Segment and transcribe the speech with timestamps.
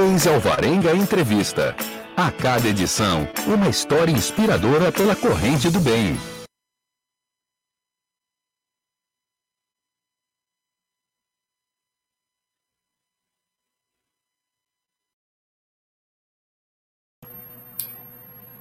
[0.00, 1.76] Deise Alvarenga Entrevista.
[2.16, 6.16] A cada edição, uma história inspiradora pela corrente do bem.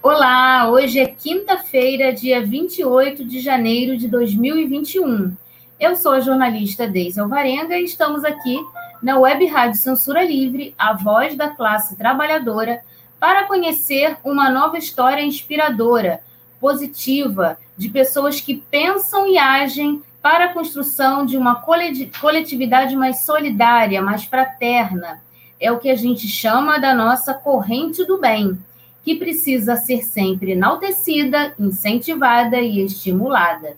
[0.03, 5.37] Olá, hoje é quinta-feira, dia 28 de janeiro de 2021.
[5.80, 8.60] Eu sou a jornalista Deise Alvarenga e estamos aqui
[9.01, 12.83] na Web Rádio Censura Livre, a voz da classe trabalhadora,
[13.18, 16.20] para conhecer uma nova história inspiradora,
[16.60, 24.01] positiva, de pessoas que pensam e agem para a construção de uma coletividade mais solidária,
[24.01, 25.21] mais fraterna.
[25.61, 28.59] É o que a gente chama da nossa corrente do bem,
[29.01, 33.78] que precisa ser sempre enaltecida, incentivada e estimulada.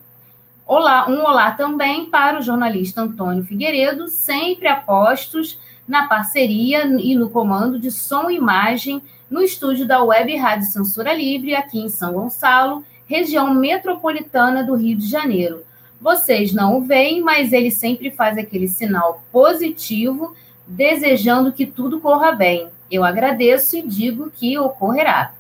[0.66, 7.30] Olá, um olá também para o jornalista Antônio Figueiredo, sempre apostos na parceria e no
[7.30, 12.14] comando de som e imagem no estúdio da Web Rádio Censura Livre, aqui em São
[12.14, 15.64] Gonçalo, região metropolitana do Rio de Janeiro.
[16.00, 22.32] Vocês não o veem, mas ele sempre faz aquele sinal positivo, desejando que tudo corra
[22.32, 22.70] bem.
[22.90, 25.34] Eu agradeço e digo que ocorrerá.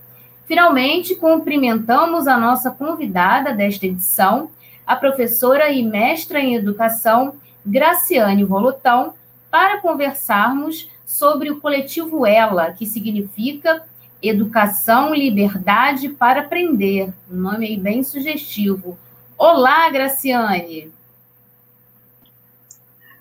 [0.45, 4.49] Finalmente, cumprimentamos a nossa convidada desta edição,
[4.85, 9.13] a professora e mestra em educação Graciane Volutão
[9.49, 13.85] para conversarmos sobre o coletivo ELA, que significa
[14.21, 17.11] Educação, Liberdade para Aprender.
[17.29, 18.97] Um nome aí bem sugestivo.
[19.37, 20.91] Olá, Graciane!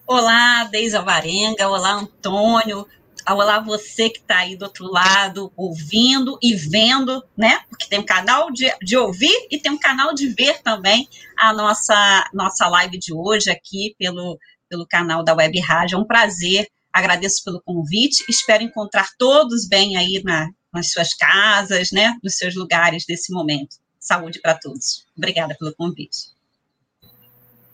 [0.06, 2.86] Olá, Deise Alvarenga, olá, Antônio,
[3.28, 7.60] Olá, você que está aí do outro lado, ouvindo e vendo, né?
[7.68, 11.52] Porque tem um canal de, de ouvir e tem um canal de ver também a
[11.52, 15.96] nossa, nossa live de hoje aqui pelo, pelo canal da Web Rádio.
[15.96, 21.90] É um prazer, agradeço pelo convite, espero encontrar todos bem aí na, nas suas casas,
[21.92, 22.16] né?
[22.22, 23.76] Nos seus lugares desse momento.
[23.98, 25.04] Saúde para todos.
[25.16, 26.30] Obrigada pelo convite.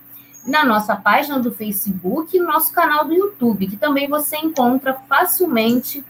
[0.45, 4.93] na nossa página do Facebook e no nosso canal do YouTube, que também você encontra
[4.93, 6.05] facilmente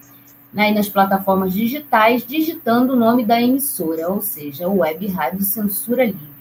[0.52, 6.35] né, nas plataformas digitais, digitando o nome da emissora, ou seja, Web Rádio Censura Livre.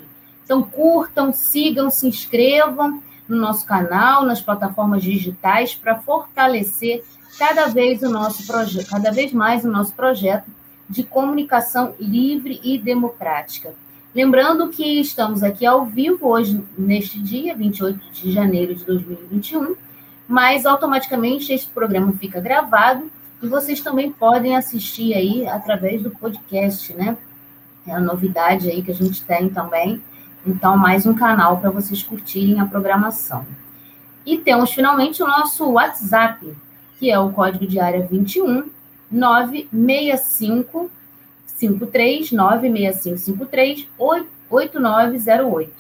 [0.45, 7.03] Então, curtam, sigam, se inscrevam no nosso canal, nas plataformas digitais, para fortalecer
[7.39, 10.51] cada vez o nosso projeto, cada vez mais o nosso projeto
[10.89, 13.75] de comunicação livre e democrática.
[14.15, 19.75] Lembrando que estamos aqui ao vivo hoje, neste dia, 28 de janeiro de 2021,
[20.29, 23.11] mas automaticamente este programa fica gravado
[23.43, 27.17] e vocês também podem assistir aí através do podcast, né?
[27.87, 30.01] É a novidade aí que a gente tem também
[30.47, 33.47] então, mais um canal para vocês curtirem a programação.
[34.27, 36.55] E temos finalmente o nosso WhatsApp,
[36.99, 38.69] que é o código de área 21
[39.11, 40.91] 965
[41.47, 43.89] 53 96553
[44.51, 45.73] 8908.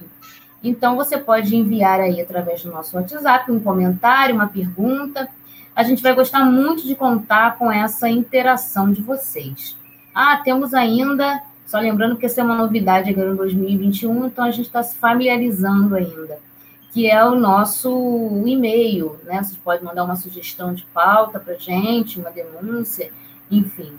[0.62, 5.29] Então você pode enviar aí através do nosso WhatsApp um comentário, uma pergunta.
[5.77, 9.77] A gente vai gostar muito de contar com essa interação de vocês.
[10.15, 14.51] Ah, temos ainda só lembrando que essa é uma novidade agora em 2021, então a
[14.51, 16.39] gente está se familiarizando ainda,
[16.93, 19.43] que é o nosso e-mail, né?
[19.43, 23.11] Vocês podem mandar uma sugestão de pauta para gente, uma denúncia,
[23.51, 23.93] enfim.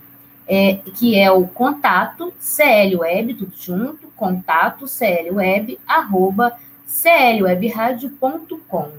[0.48, 6.56] É, que é o contato clweb, tudo junto, contato clweb, arroba
[6.88, 8.92] clwebradio.com.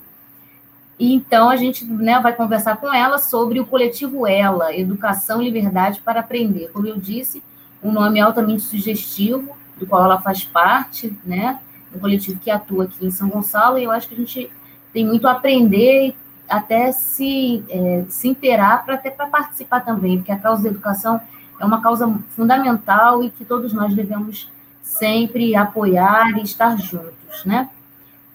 [0.98, 5.44] E então a gente né, vai conversar com ela sobre o coletivo Ela, Educação e
[5.44, 6.70] Liberdade para Aprender.
[6.72, 7.42] Como eu disse,
[7.82, 11.60] um nome altamente sugestivo, do qual ela faz parte, né?
[11.94, 14.50] Um coletivo que atua aqui em São Gonçalo, e eu acho que a gente
[14.92, 16.14] tem muito a aprender,
[16.48, 21.20] até se, é, se inteirar, para até para participar também, porque a causa da educação
[21.60, 24.50] é uma causa fundamental e que todos nós devemos
[24.82, 27.68] sempre apoiar e estar juntos, né?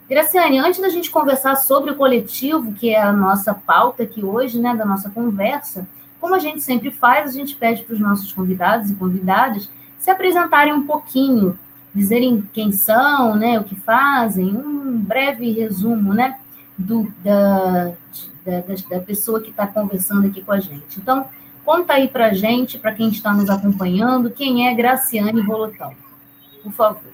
[0.10, 4.59] Graciane, antes da gente conversar sobre o coletivo, que é a nossa pauta aqui hoje,
[4.59, 5.88] né, da nossa conversa,
[6.19, 10.12] como a gente sempre faz, a gente pede para os nossos convidados e convidadas se
[10.12, 11.57] apresentarem um pouquinho,
[11.95, 16.38] dizerem quem são, né, o que fazem, um breve resumo, né,
[16.77, 17.93] do, da,
[18.45, 20.99] da, da pessoa que está conversando aqui com a gente.
[20.99, 21.29] Então,
[21.63, 25.95] conta aí para a gente, para quem está nos acompanhando, quem é Graciane Volotão
[26.63, 27.13] por favor.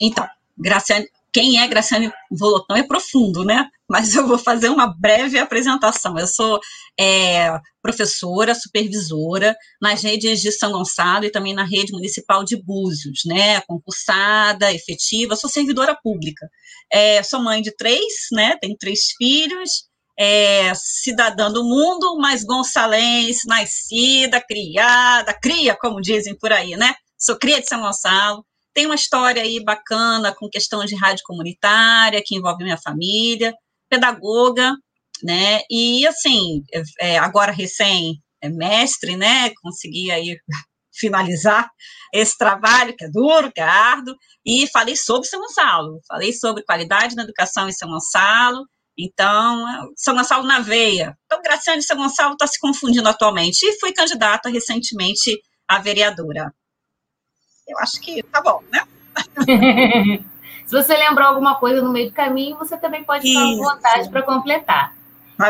[0.00, 0.28] Então,
[0.58, 3.70] Graciane, quem é Graciane Volotão é profundo, né?
[3.92, 6.18] Mas eu vou fazer uma breve apresentação.
[6.18, 6.58] Eu sou
[6.98, 13.20] é, professora, supervisora nas redes de São Gonçalo e também na rede municipal de Búzios,
[13.26, 13.60] né?
[13.62, 16.48] Concursada, efetiva, sou servidora pública.
[16.90, 18.56] É, sou mãe de três, né?
[18.62, 26.50] Tenho três filhos é, cidadã do mundo, mas gonçalense, nascida, criada, cria, como dizem por
[26.50, 26.94] aí, né?
[27.18, 28.42] Sou cria de São Gonçalo.
[28.72, 33.54] Tem uma história aí bacana com questão de rádio comunitária, que envolve minha família,
[33.92, 34.72] pedagoga,
[35.22, 35.60] né?
[35.70, 36.62] E, assim,
[36.98, 39.52] é, agora recém é mestre, né?
[39.62, 40.38] Consegui aí
[40.98, 41.68] finalizar
[42.12, 46.64] esse trabalho, que é duro, que é árduo, e falei sobre São Gonçalo, falei sobre
[46.64, 48.66] qualidade na educação em São Gonçalo,
[48.98, 51.16] então, São Gonçalo na veia.
[51.24, 56.52] Então, Graciane São Gonçalo está se confundindo atualmente e fui candidata recentemente a vereadora.
[57.66, 58.86] Eu acho que tá bom, né?
[60.72, 64.08] se você lembrar alguma coisa no meio do caminho, você também pode ficar à vontade
[64.08, 64.94] para completar.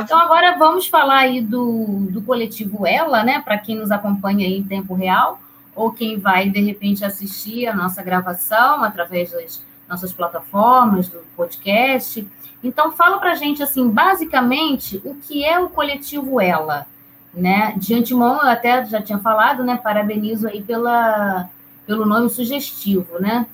[0.00, 3.40] Então, agora vamos falar aí do, do coletivo Ela, né?
[3.40, 5.40] Para quem nos acompanha aí em tempo real,
[5.76, 12.26] ou quem vai, de repente, assistir a nossa gravação através das nossas plataformas, do podcast.
[12.64, 16.84] Então, fala para a gente, assim, basicamente, o que é o coletivo Ela,
[17.32, 17.74] né?
[17.76, 19.76] De antemão, eu até já tinha falado, né?
[19.76, 21.48] Parabenizo aí pela,
[21.86, 23.46] pelo nome sugestivo, né?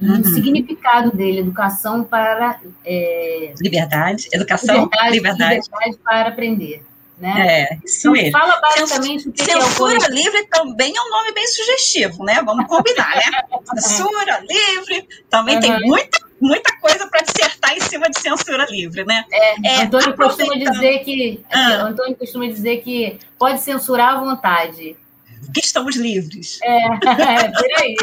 [0.00, 0.20] Uhum.
[0.20, 2.60] o significado dele, educação para...
[2.84, 3.54] É...
[3.60, 5.60] Liberdade, educação, liberdade, liberdade.
[5.62, 6.82] liberdade para aprender.
[7.18, 7.34] Né?
[7.38, 8.32] É, isso então, mesmo.
[8.32, 12.42] Fala basicamente o que Censura é o livre também é um nome bem sugestivo, né?
[12.44, 13.22] Vamos combinar, né?
[13.80, 15.60] Censura livre também uhum.
[15.62, 19.24] tem muita muita coisa para dissertar em cima de censura livre, né?
[19.32, 21.84] É, é Antônio costuma dizer que ah.
[21.84, 24.96] Antônio costuma dizer que pode censurar à vontade.
[25.52, 26.58] Que estamos livres.
[26.62, 27.96] É, é por aí.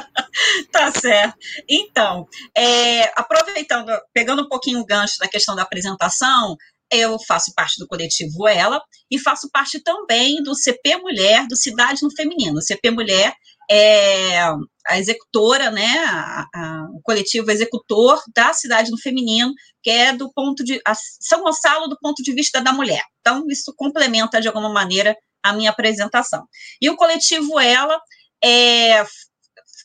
[0.72, 1.36] tá certo.
[1.68, 6.56] Então, é, aproveitando, pegando um pouquinho o gancho da questão da apresentação,
[6.90, 12.02] eu faço parte do coletivo Ela e faço parte também do CP Mulher, do Cidade
[12.02, 12.58] no Feminino.
[12.58, 13.32] O CP Mulher
[13.70, 14.40] é
[14.86, 20.32] a executora, né, a, a, o coletivo executor da Cidade no Feminino, que é do
[20.32, 20.80] ponto de
[21.20, 23.02] São Gonçalo do ponto de vista da mulher.
[23.20, 26.46] Então, isso complementa de alguma maneira a minha apresentação.
[26.80, 28.00] E o coletivo Ela
[28.42, 29.04] é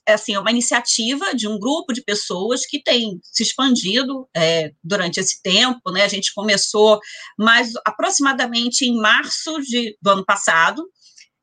[0.08, 5.20] é assim, uma iniciativa de um grupo de pessoas que tem se expandido é, durante
[5.20, 6.04] esse tempo, né?
[6.04, 7.00] A gente começou
[7.38, 10.88] mais aproximadamente em março de, do ano passado.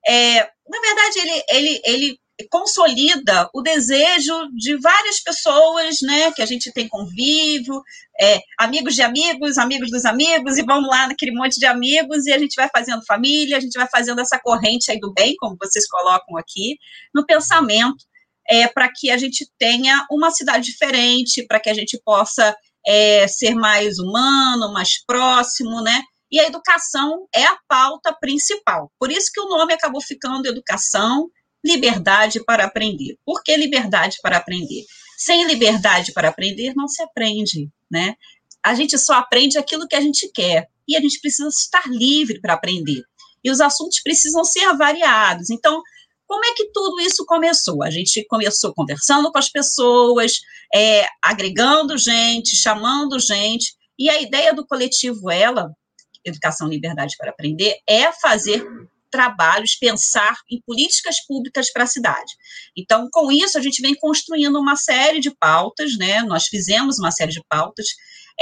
[0.07, 2.21] É, na verdade, ele, ele, ele
[2.51, 7.83] consolida o desejo de várias pessoas, né, que a gente tem convívio,
[8.21, 12.33] é, amigos de amigos, amigos dos amigos, e vamos lá naquele monte de amigos, e
[12.33, 15.57] a gente vai fazendo família, a gente vai fazendo essa corrente aí do bem, como
[15.61, 16.77] vocês colocam aqui,
[17.15, 18.05] no pensamento
[18.49, 23.27] é, para que a gente tenha uma cidade diferente, para que a gente possa é,
[23.29, 26.03] ser mais humano, mais próximo, né?
[26.31, 28.91] E a educação é a pauta principal.
[28.99, 31.29] Por isso que o nome acabou ficando Educação,
[31.65, 33.17] Liberdade para Aprender.
[33.25, 34.85] Por que liberdade para aprender?
[35.23, 38.17] sem liberdade para aprender, não se aprende, né?
[38.63, 42.41] A gente só aprende aquilo que a gente quer e a gente precisa estar livre
[42.41, 43.03] para aprender.
[43.43, 45.49] E os assuntos precisam ser variados.
[45.51, 45.81] Então,
[46.27, 47.85] como é que tudo isso começou?
[47.85, 50.41] A gente começou conversando com as pessoas,
[50.75, 55.73] é, agregando gente, chamando gente, e a ideia do coletivo Ela,
[56.25, 58.65] Educação Liberdade para Aprender, é fazer
[59.13, 62.33] trabalhos, pensar em políticas públicas para a cidade.
[62.77, 66.23] Então, com isso, a gente vem construindo uma série de pautas, né?
[66.23, 67.87] Nós fizemos uma série de pautas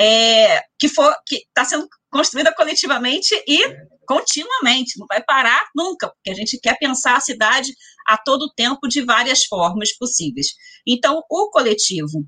[0.00, 3.60] é, que está sendo construída coletivamente e
[4.06, 7.72] continuamente, não vai parar nunca, porque a gente quer pensar a cidade
[8.08, 10.48] a todo tempo de várias formas possíveis.
[10.84, 12.26] Então, o coletivo,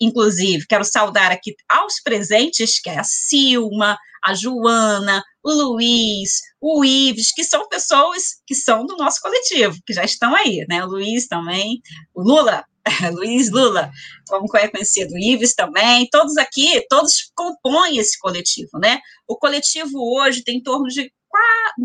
[0.00, 6.84] inclusive, quero saudar aqui aos presentes, que é a Silma, a Joana, o Luiz, o
[6.84, 10.84] Ives, que são pessoas que são do nosso coletivo, que já estão aí, né?
[10.84, 11.80] O Luiz também,
[12.14, 12.64] o Lula,
[13.14, 13.90] Luiz Lula,
[14.28, 19.00] como é conhecido, Ives também, todos aqui, todos compõem esse coletivo, né?
[19.26, 21.12] O coletivo hoje tem em torno de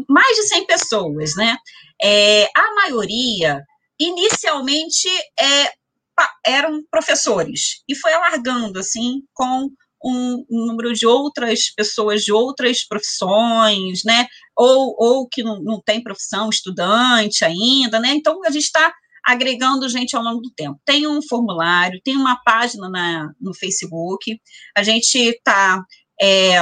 [0.09, 1.57] mais de 100 pessoas, né?
[2.01, 3.63] É, a maioria,
[3.99, 5.07] inicialmente,
[5.39, 5.71] é,
[6.45, 9.69] eram professores, e foi alargando, assim, com
[10.03, 14.27] um, um, número de outras pessoas de outras profissões, né?
[14.55, 18.09] Ou, ou que não, não tem profissão, estudante ainda, né?
[18.09, 18.93] Então, a gente está
[19.27, 20.79] agregando gente ao longo do tempo.
[20.85, 24.39] Tem um formulário, tem uma página na, no Facebook,
[24.75, 25.83] a gente está.
[26.19, 26.57] É,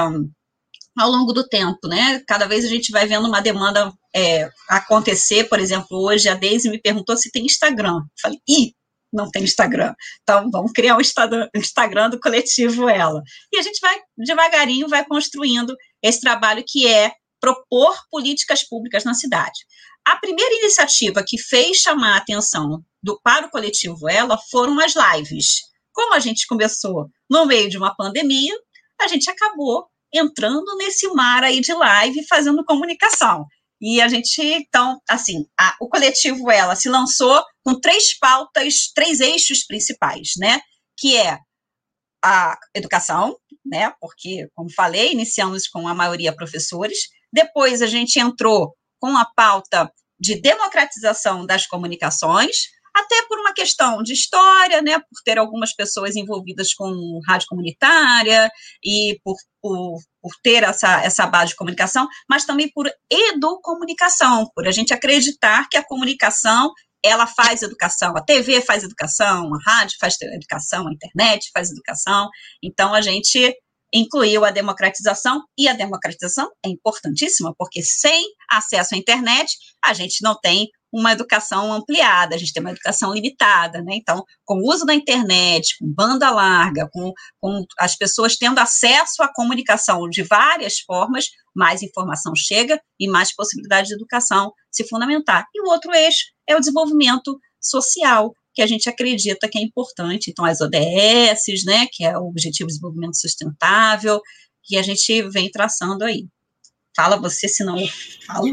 [0.97, 2.23] ao longo do tempo, né?
[2.25, 6.69] Cada vez a gente vai vendo uma demanda é, acontecer, por exemplo, hoje a Deise
[6.69, 7.97] me perguntou se tem Instagram.
[7.97, 8.73] Eu falei, ih,
[9.11, 9.93] não tem Instagram.
[10.23, 13.21] Então, vamos criar um Instagram do coletivo Ela.
[13.51, 19.13] E a gente vai, devagarinho, vai construindo esse trabalho que é propor políticas públicas na
[19.13, 19.59] cidade.
[20.05, 24.93] A primeira iniciativa que fez chamar a atenção do, para o coletivo Ela foram as
[24.95, 25.63] lives.
[25.91, 28.53] Como a gente começou no meio de uma pandemia,
[29.01, 33.45] a gente acabou entrando nesse mar aí de live fazendo comunicação.
[33.81, 39.19] E a gente, então, assim, a, o coletivo ela se lançou com três pautas, três
[39.19, 40.61] eixos principais, né?
[40.97, 41.39] Que é
[42.23, 43.93] a educação, né?
[43.99, 47.09] Porque, como falei, iniciamos com a maioria professores.
[47.33, 54.01] Depois a gente entrou com a pauta de democratização das comunicações, até por uma questão
[54.01, 58.49] de história, né, por ter algumas pessoas envolvidas com rádio comunitária
[58.83, 64.67] e por, por, por, ter essa, essa base de comunicação, mas também por educomunicação, por
[64.67, 66.71] a gente acreditar que a comunicação
[67.03, 72.27] ela faz educação, a TV faz educação, a rádio faz educação, a internet faz educação,
[72.63, 73.55] então a gente
[73.95, 80.21] incluiu a democratização, e a democratização é importantíssima, porque sem acesso à internet, a gente
[80.21, 83.95] não tem uma educação ampliada, a gente tem uma educação limitada, né?
[83.95, 89.21] Então, com o uso da internet, com banda larga, com, com as pessoas tendo acesso
[89.21, 95.45] à comunicação de várias formas, mais informação chega e mais possibilidade de educação se fundamentar.
[95.53, 100.31] E o outro eixo é o desenvolvimento social, que a gente acredita que é importante.
[100.31, 104.21] Então, as ODS, né, que é o Objetivo de Desenvolvimento Sustentável,
[104.63, 106.25] que a gente vem traçando aí.
[106.95, 107.87] Fala você, senão eu
[108.25, 108.47] falo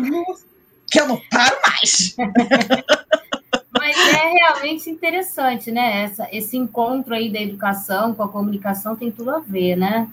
[0.91, 2.17] que eu não paro mais.
[3.79, 6.05] Mas é realmente interessante, né?
[6.05, 10.09] Essa, esse encontro aí da educação com a comunicação tem tudo a ver, né?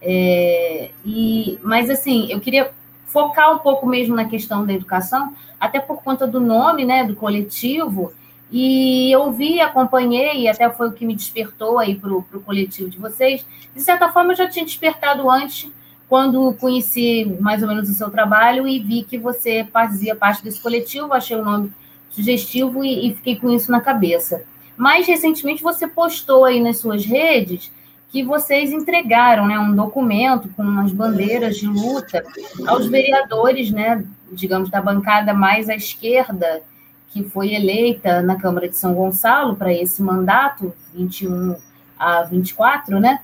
[0.00, 2.70] É, e, mas assim, eu queria
[3.06, 7.16] focar um pouco mesmo na questão da educação, até por conta do nome, né, do
[7.16, 8.12] coletivo.
[8.50, 12.88] E eu vi, acompanhei, e até foi o que me despertou aí para o coletivo
[12.88, 13.44] de vocês.
[13.74, 15.70] De certa forma, eu já tinha despertado antes,
[16.08, 20.60] quando conheci mais ou menos o seu trabalho e vi que você fazia parte desse
[20.60, 21.70] coletivo, achei o nome
[22.10, 24.42] sugestivo e, e fiquei com isso na cabeça.
[24.76, 27.70] Mais recentemente você postou aí nas suas redes
[28.10, 32.24] que vocês entregaram né, um documento com umas bandeiras de luta
[32.66, 34.02] aos vereadores, né,
[34.32, 36.62] digamos, da bancada mais à esquerda,
[37.10, 41.56] que foi eleita na Câmara de São Gonçalo para esse mandato, 21
[41.98, 43.20] a 24, né?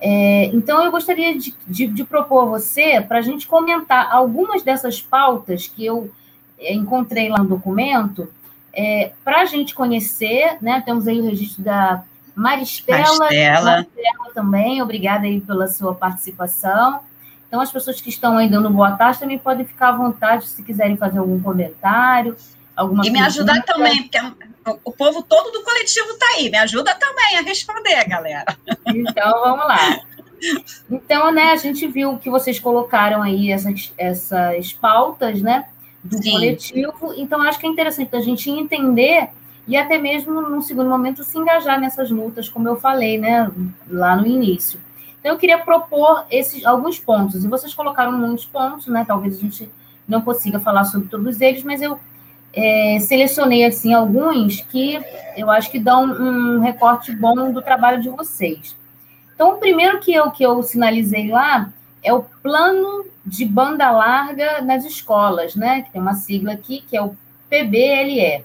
[0.00, 4.62] É, então, eu gostaria de, de, de propor a você para a gente comentar algumas
[4.62, 6.10] dessas pautas que eu
[6.58, 8.28] é, encontrei lá no documento,
[8.72, 10.82] é, para a gente conhecer, né?
[10.84, 12.02] Temos aí o registro da
[12.34, 13.62] Maristela, Maristela.
[13.62, 17.00] Maristela também, obrigada aí pela sua participação.
[17.48, 20.62] Então, as pessoas que estão aí dando boa tarde também podem ficar à vontade se
[20.62, 22.36] quiserem fazer algum comentário,
[22.76, 24.18] alguma E me ajudar também, porque
[24.84, 26.50] o povo todo do coletivo está aí.
[26.50, 28.56] Me ajuda também a responder, galera.
[28.86, 30.00] Então, vamos lá.
[30.90, 35.64] Então, né, a gente viu que vocês colocaram aí essas, essas pautas, né,
[36.04, 36.32] do Sim.
[36.32, 37.14] coletivo.
[37.16, 39.30] Então, acho que é interessante a gente entender
[39.66, 43.50] e até mesmo, num segundo momento, se engajar nessas lutas, como eu falei, né,
[43.88, 44.78] lá no início.
[45.18, 49.40] Então, eu queria propor esses alguns pontos, e vocês colocaram muitos pontos, né, talvez a
[49.40, 49.68] gente
[50.06, 51.98] não consiga falar sobre todos eles, mas eu
[52.56, 54.98] é, selecionei, assim, alguns que
[55.36, 58.74] eu acho que dão um recorte bom do trabalho de vocês.
[59.34, 61.70] Então, o primeiro que eu, que eu sinalizei lá
[62.02, 66.96] é o plano de banda larga nas escolas, né, que tem uma sigla aqui, que
[66.96, 67.14] é o
[67.50, 68.44] PBLE.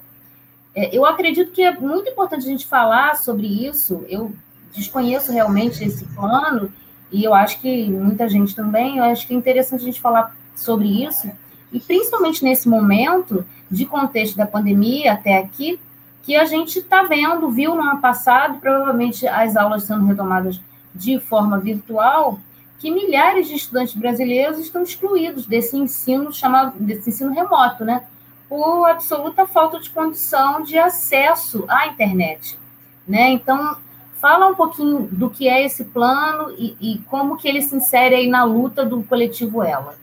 [0.76, 4.06] É, eu acredito que é muito importante a gente falar sobre isso.
[4.10, 4.34] Eu
[4.74, 6.74] desconheço realmente esse plano
[7.12, 8.98] e eu acho que muita gente também.
[8.98, 11.32] Eu acho que é interessante a gente falar sobre isso
[11.72, 15.80] e principalmente nesse momento de contexto da pandemia até aqui,
[16.24, 20.60] que a gente está vendo, viu no ano passado, provavelmente as aulas sendo retomadas
[20.94, 22.40] de forma virtual,
[22.78, 28.04] que milhares de estudantes brasileiros estão excluídos desse ensino chamado desse ensino remoto, né?
[28.52, 32.60] por absoluta falta de condição de acesso à internet.
[33.08, 33.30] Né?
[33.30, 33.78] Então,
[34.20, 38.14] fala um pouquinho do que é esse plano e, e como que ele se insere
[38.14, 39.96] aí na luta do coletivo Ela.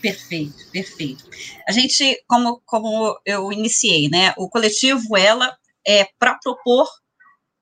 [0.00, 1.24] Perfeito, perfeito.
[1.66, 4.32] A gente, como, como eu iniciei, né?
[4.36, 6.88] O coletivo Ela é para propor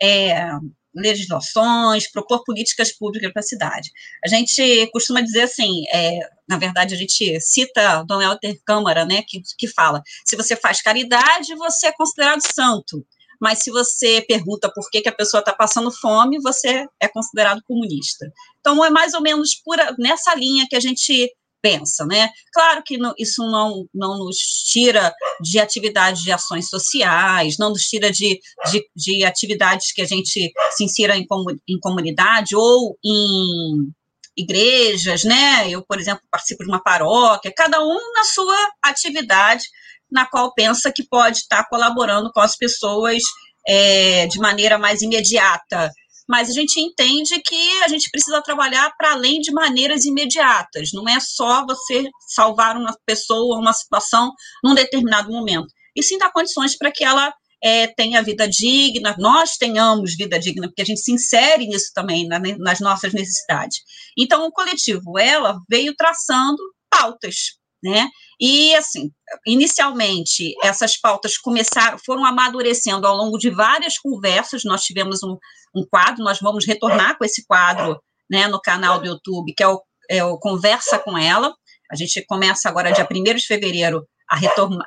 [0.03, 0.51] é,
[0.95, 3.91] legislações, propor políticas públicas para a cidade.
[4.25, 9.23] A gente costuma dizer assim, é, na verdade, a gente cita Dom Helder Câmara, né,
[9.27, 13.07] que, que fala, se você faz caridade, você é considerado santo,
[13.41, 17.63] mas se você pergunta por que, que a pessoa está passando fome, você é considerado
[17.65, 18.27] comunista.
[18.61, 21.31] Então, é mais ou menos por, nessa linha que a gente
[21.61, 22.31] pensa, né?
[22.53, 28.11] Claro que isso não, não nos tira de atividades de ações sociais, não nos tira
[28.11, 33.93] de, de, de atividades que a gente se insira em, comu, em comunidade ou em
[34.37, 35.69] igrejas, né?
[35.69, 39.65] Eu, por exemplo, participo de uma paróquia, cada um na sua atividade,
[40.11, 43.23] na qual pensa que pode estar colaborando com as pessoas
[43.67, 45.91] é, de maneira mais imediata
[46.29, 51.09] mas a gente entende que a gente precisa trabalhar para além de maneiras imediatas, não
[51.09, 56.77] é só você salvar uma pessoa, uma situação num determinado momento, e sim dar condições
[56.77, 61.13] para que ela é, tenha vida digna, nós tenhamos vida digna, porque a gente se
[61.13, 63.79] insere nisso também, na, nas nossas necessidades.
[64.17, 66.59] Então, o coletivo, ela veio traçando
[66.91, 67.57] pautas,
[67.87, 68.09] né?
[68.41, 69.11] E assim,
[69.47, 74.65] inicialmente essas pautas começaram, foram amadurecendo ao longo de várias conversas.
[74.65, 75.39] Nós tivemos um,
[75.75, 79.69] um quadro, nós vamos retornar com esse quadro, né, no canal do YouTube, que é
[79.69, 81.55] o, é o Conversa com ela.
[81.91, 84.37] A gente começa agora dia 1 de fevereiro a,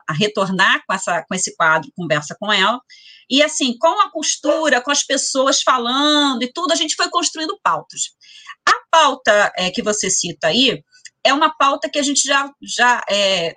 [0.08, 2.80] a retornar com, essa, com esse quadro, Conversa com ela.
[3.30, 7.58] E assim, com a costura, com as pessoas falando e tudo, a gente foi construindo
[7.64, 8.02] pautas.
[8.68, 10.84] A pauta é, que você cita aí,
[11.24, 13.54] é uma pauta que a gente já, já é,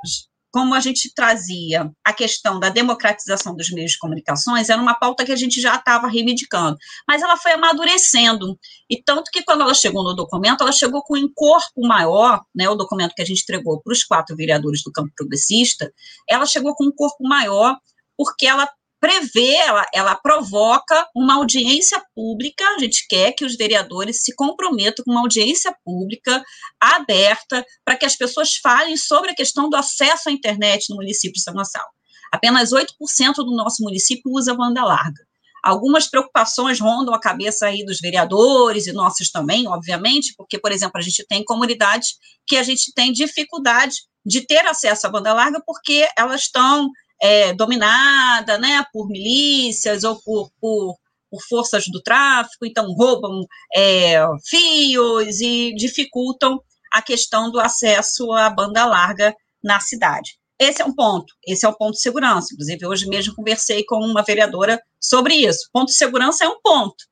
[0.52, 5.24] como a gente trazia a questão da democratização dos meios de comunicações, era uma pauta
[5.24, 6.76] que a gente já estava reivindicando,
[7.08, 11.16] mas ela foi amadurecendo, e tanto que quando ela chegou no documento, ela chegou com
[11.18, 14.92] um corpo maior, né, o documento que a gente entregou para os quatro vereadores do
[14.92, 15.90] campo progressista,
[16.28, 17.78] ela chegou com um corpo maior,
[18.16, 18.68] porque ela
[19.02, 22.64] prevê, ela, ela provoca uma audiência pública.
[22.76, 26.40] A gente quer que os vereadores se comprometam com uma audiência pública
[26.80, 31.34] aberta para que as pessoas falem sobre a questão do acesso à internet no município
[31.34, 31.88] de São Gonçalo.
[32.32, 32.92] Apenas 8%
[33.38, 35.26] do nosso município usa banda larga.
[35.64, 40.98] Algumas preocupações rondam a cabeça aí dos vereadores e nossos também, obviamente, porque, por exemplo,
[40.98, 42.14] a gente tem comunidades
[42.46, 46.88] que a gente tem dificuldade de ter acesso à banda larga porque elas estão
[47.22, 50.96] é, dominada né, por milícias ou por, por,
[51.30, 56.60] por, forças do tráfico, então roubam é, fios e dificultam
[56.92, 60.36] a questão do acesso à banda larga na cidade.
[60.58, 62.48] Esse é um ponto, esse é o ponto de segurança.
[62.52, 65.68] Inclusive, hoje mesmo conversei com uma vereadora sobre isso.
[65.72, 67.04] Ponto de segurança é um ponto,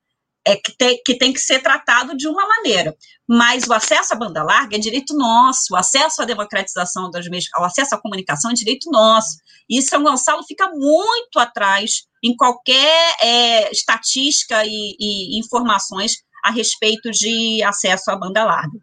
[0.46, 2.94] é que tem, que tem que ser tratado de uma maneira.
[3.28, 7.46] Mas o acesso à banda larga é direito nosso, o acesso à democratização das meios,
[7.58, 9.38] o acesso à comunicação é direito nosso.
[9.68, 17.10] E São Gonçalo fica muito atrás em qualquer é, estatística e, e informações a respeito
[17.10, 18.78] de acesso à banda larga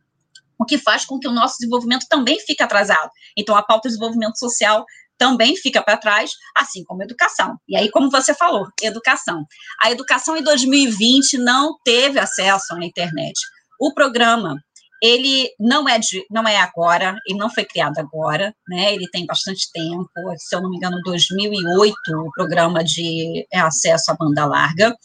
[0.59, 3.11] o que faz com que o nosso desenvolvimento também fique atrasado.
[3.37, 4.83] Então, a pauta de desenvolvimento social
[5.17, 7.57] também fica para trás, assim como educação.
[7.67, 9.45] E aí, como você falou, educação.
[9.81, 13.33] A educação em 2020 não teve acesso à internet.
[13.79, 14.55] O programa
[15.01, 18.93] ele não é de, não é agora, ele não foi criado agora, né?
[18.93, 24.11] Ele tem bastante tempo, se eu não me engano, 2008, o programa de é, acesso
[24.11, 24.95] à banda larga,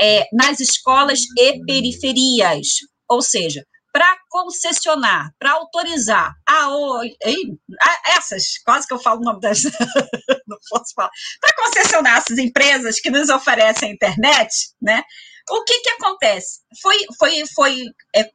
[0.00, 2.68] é, nas escolas e periferias,
[3.08, 9.40] ou seja, para concessionar, para autorizar a, a, essas, quase que eu falo o nome
[9.40, 9.62] das,
[10.46, 15.02] não posso falar, para concessionar essas empresas que nos oferecem a internet, né?
[15.50, 16.60] O que que acontece?
[16.82, 17.82] Foi, foi, foi
[18.14, 18.30] é,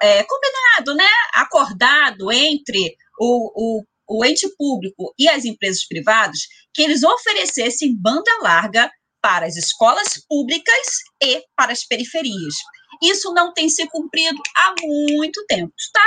[0.00, 1.08] é, combinado, né?
[1.34, 6.40] Acordado entre o, o, o ente público e as empresas privadas
[6.72, 8.90] que eles oferecessem banda larga
[9.20, 10.86] para as escolas públicas
[11.22, 12.54] e para as periferias.
[13.02, 15.72] Isso não tem se cumprido há muito tempo.
[15.78, 16.02] Está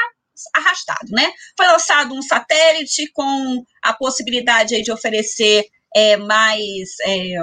[0.56, 1.32] arrastado, né?
[1.56, 7.38] Foi lançado um satélite com a possibilidade de oferecer é, mais é,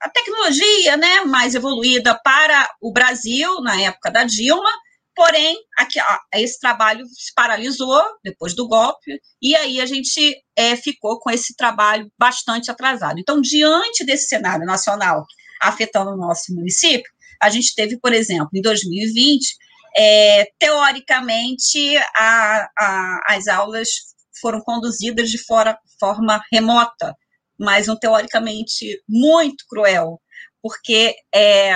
[0.00, 4.70] a tecnologia, né, mais evoluída para o Brasil na época da Dilma.
[5.14, 10.74] Porém, aqui, ó, esse trabalho se paralisou depois do golpe, e aí a gente é,
[10.76, 13.18] ficou com esse trabalho bastante atrasado.
[13.18, 15.26] Então, diante desse cenário nacional
[15.60, 17.10] afetando o nosso município,
[17.42, 19.56] a gente teve, por exemplo, em 2020,
[19.96, 23.88] é, teoricamente, a, a, as aulas
[24.40, 27.14] foram conduzidas de fora, forma remota,
[27.58, 30.20] mas um teoricamente muito cruel,
[30.62, 31.74] porque é,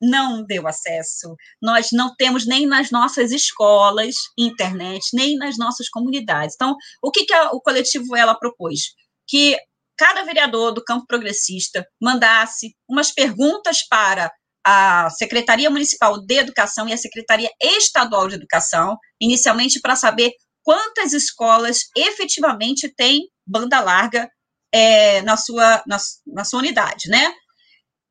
[0.00, 1.36] não deu acesso.
[1.60, 6.54] Nós não temos nem nas nossas escolas internet, nem nas nossas comunidades.
[6.54, 8.94] Então, o que, que a, o coletivo ela propôs?
[9.28, 9.58] Que
[9.96, 14.32] cada vereador do campo progressista mandasse umas perguntas para
[14.64, 21.12] a Secretaria Municipal de Educação e a Secretaria Estadual de Educação, inicialmente para saber quantas
[21.12, 24.30] escolas efetivamente têm banda larga
[24.72, 25.96] é, na, sua, na,
[26.26, 27.32] na sua unidade, né?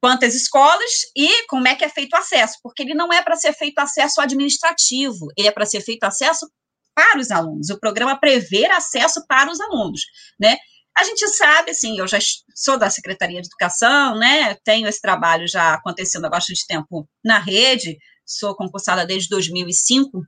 [0.01, 3.35] Quantas escolas e como é que é feito o acesso, porque ele não é para
[3.35, 6.49] ser feito acesso administrativo, ele é para ser feito acesso
[6.95, 7.69] para os alunos.
[7.69, 10.01] O programa prevê acesso para os alunos,
[10.39, 10.57] né?
[10.99, 12.19] A gente sabe, assim, eu já
[12.53, 14.53] sou da Secretaria de Educação, né?
[14.65, 20.21] Tenho esse trabalho já acontecendo há bastante tempo na rede, sou concursada desde 2005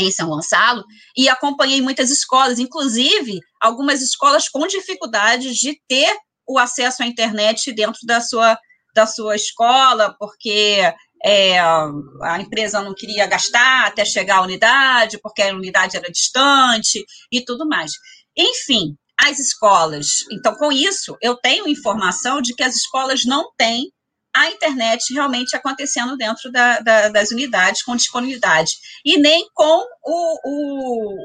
[0.00, 0.82] em São Gonçalo
[1.16, 6.12] e acompanhei muitas escolas, inclusive algumas escolas com dificuldades de ter
[6.48, 8.58] o acesso à internet dentro da sua,
[8.96, 10.80] da sua escola, porque
[11.24, 17.04] é, a empresa não queria gastar até chegar à unidade, porque a unidade era distante
[17.30, 17.92] e tudo mais.
[18.36, 20.06] Enfim, as escolas.
[20.30, 23.92] Então, com isso, eu tenho informação de que as escolas não têm
[24.34, 28.72] a internet realmente acontecendo dentro da, da, das unidades com disponibilidade
[29.04, 31.16] e nem com o, o,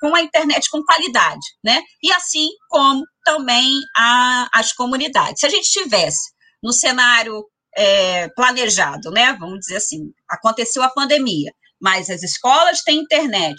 [0.00, 1.80] com a internet com qualidade, né?
[2.02, 5.40] E assim como também a, as comunidades.
[5.40, 7.44] Se a gente tivesse no cenário
[7.76, 9.36] é, planejado, né?
[9.38, 13.56] Vamos dizer assim, aconteceu a pandemia, mas as escolas têm internet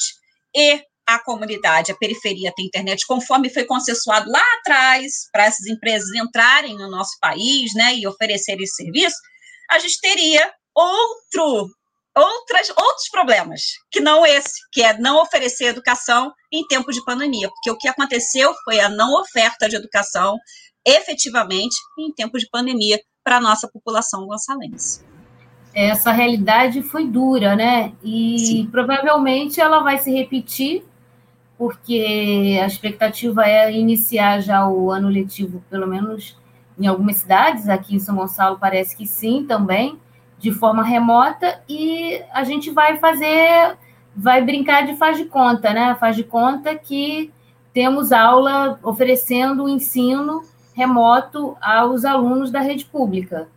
[0.53, 6.09] e a comunidade, a periferia tem internet, conforme foi consensuado lá atrás, para essas empresas
[6.15, 9.17] entrarem no nosso país, né, e oferecerem esse serviço,
[9.71, 11.67] a gente teria outro,
[12.15, 17.49] outras, outros problemas, que não esse, que é não oferecer educação em tempo de pandemia,
[17.49, 20.37] porque o que aconteceu foi a não oferta de educação
[20.85, 25.03] efetivamente em tempo de pandemia para a nossa população gonçalense
[25.73, 27.93] essa realidade foi dura, né?
[28.03, 28.67] E Sim.
[28.71, 30.83] provavelmente ela vai se repetir
[31.59, 36.37] porque a expectativa é iniciar já o ano letivo, pelo menos
[36.79, 39.99] em algumas cidades, aqui em São Gonçalo parece que sim também,
[40.37, 43.77] de forma remota, e a gente vai fazer,
[44.15, 45.97] vai brincar de faz de conta, né?
[45.99, 47.29] Faz de conta que
[47.73, 50.41] temos aula oferecendo o ensino
[50.73, 53.49] remoto aos alunos da rede pública,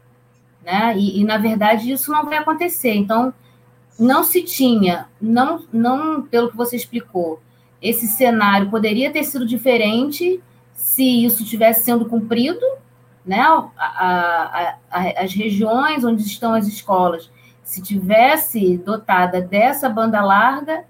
[0.65, 0.99] né?
[0.99, 2.95] E, e na verdade isso não vai acontecer.
[2.95, 3.33] Então,
[3.97, 7.41] não se tinha, não, não pelo que você explicou,
[7.83, 10.41] esse cenário poderia ter sido diferente
[10.73, 12.65] se isso estivesse sendo cumprido,
[13.27, 13.41] né?
[13.41, 17.31] A, a, a, as regiões onde estão as escolas,
[17.63, 20.85] se tivesse dotada dessa banda larga,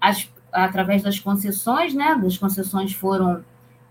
[0.00, 2.18] as, através das concessões, né?
[2.20, 3.44] Das concessões foram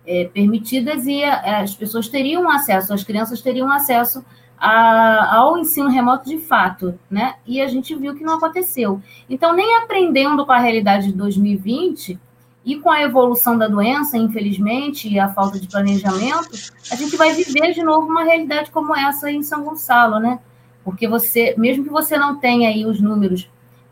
[0.06, 4.26] é, permitidas e as pessoas teriam acesso, as crianças teriam acesso
[4.58, 7.36] a, ao ensino remoto de fato, né?
[7.46, 9.02] E a gente viu que não aconteceu.
[9.30, 12.20] Então, nem aprendendo com a realidade de 2020
[12.66, 16.50] e com a evolução da doença, infelizmente, e a falta de planejamento,
[16.92, 20.40] a gente vai viver de novo uma realidade como essa em São Gonçalo, né?
[20.84, 23.48] Porque você, mesmo que você não tenha aí os números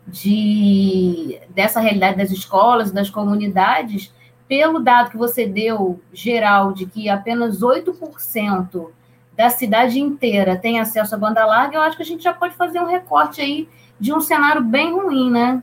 [0.06, 4.12] de dessa realidade das escolas, das comunidades,
[4.48, 8.90] pelo dado que você deu geral de que apenas 8%
[9.36, 12.54] da cidade inteira tem acesso à banda larga, eu acho que a gente já pode
[12.54, 15.62] fazer um recorte aí de um cenário bem ruim, né?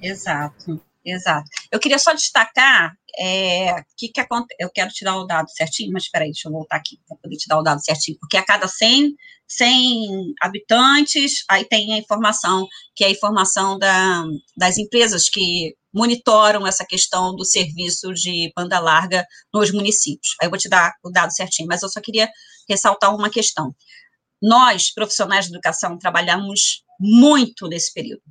[0.00, 1.48] Exato, exato.
[1.70, 4.20] Eu queria só destacar é, que que
[4.58, 7.16] eu quero te dar o dado certinho, mas espera aí, deixa eu voltar aqui para
[7.16, 9.14] poder te dar o dado certinho, porque a cada 100,
[9.46, 14.24] 100 habitantes, aí tem a informação, que é a informação da,
[14.56, 20.36] das empresas que monitoram essa questão do serviço de banda larga nos municípios.
[20.40, 22.30] Aí eu vou te dar o dado certinho, mas eu só queria
[22.68, 23.74] ressaltar uma questão.
[24.40, 28.22] Nós, profissionais de educação, trabalhamos muito nesse período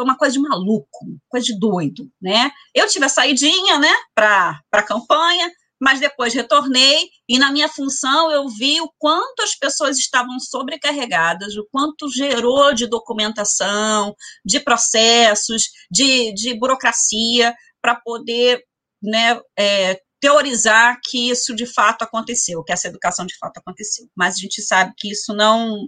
[0.00, 2.50] foi uma coisa de maluco, coisa de doido, né?
[2.74, 8.30] Eu tive a saidinha, né, para a campanha, mas depois retornei e na minha função
[8.30, 15.64] eu vi o quanto as pessoas estavam sobrecarregadas, o quanto gerou de documentação, de processos,
[15.90, 18.62] de, de burocracia para poder
[19.02, 24.06] né, é, teorizar que isso de fato aconteceu, que essa educação de fato aconteceu.
[24.16, 25.86] Mas a gente sabe que isso não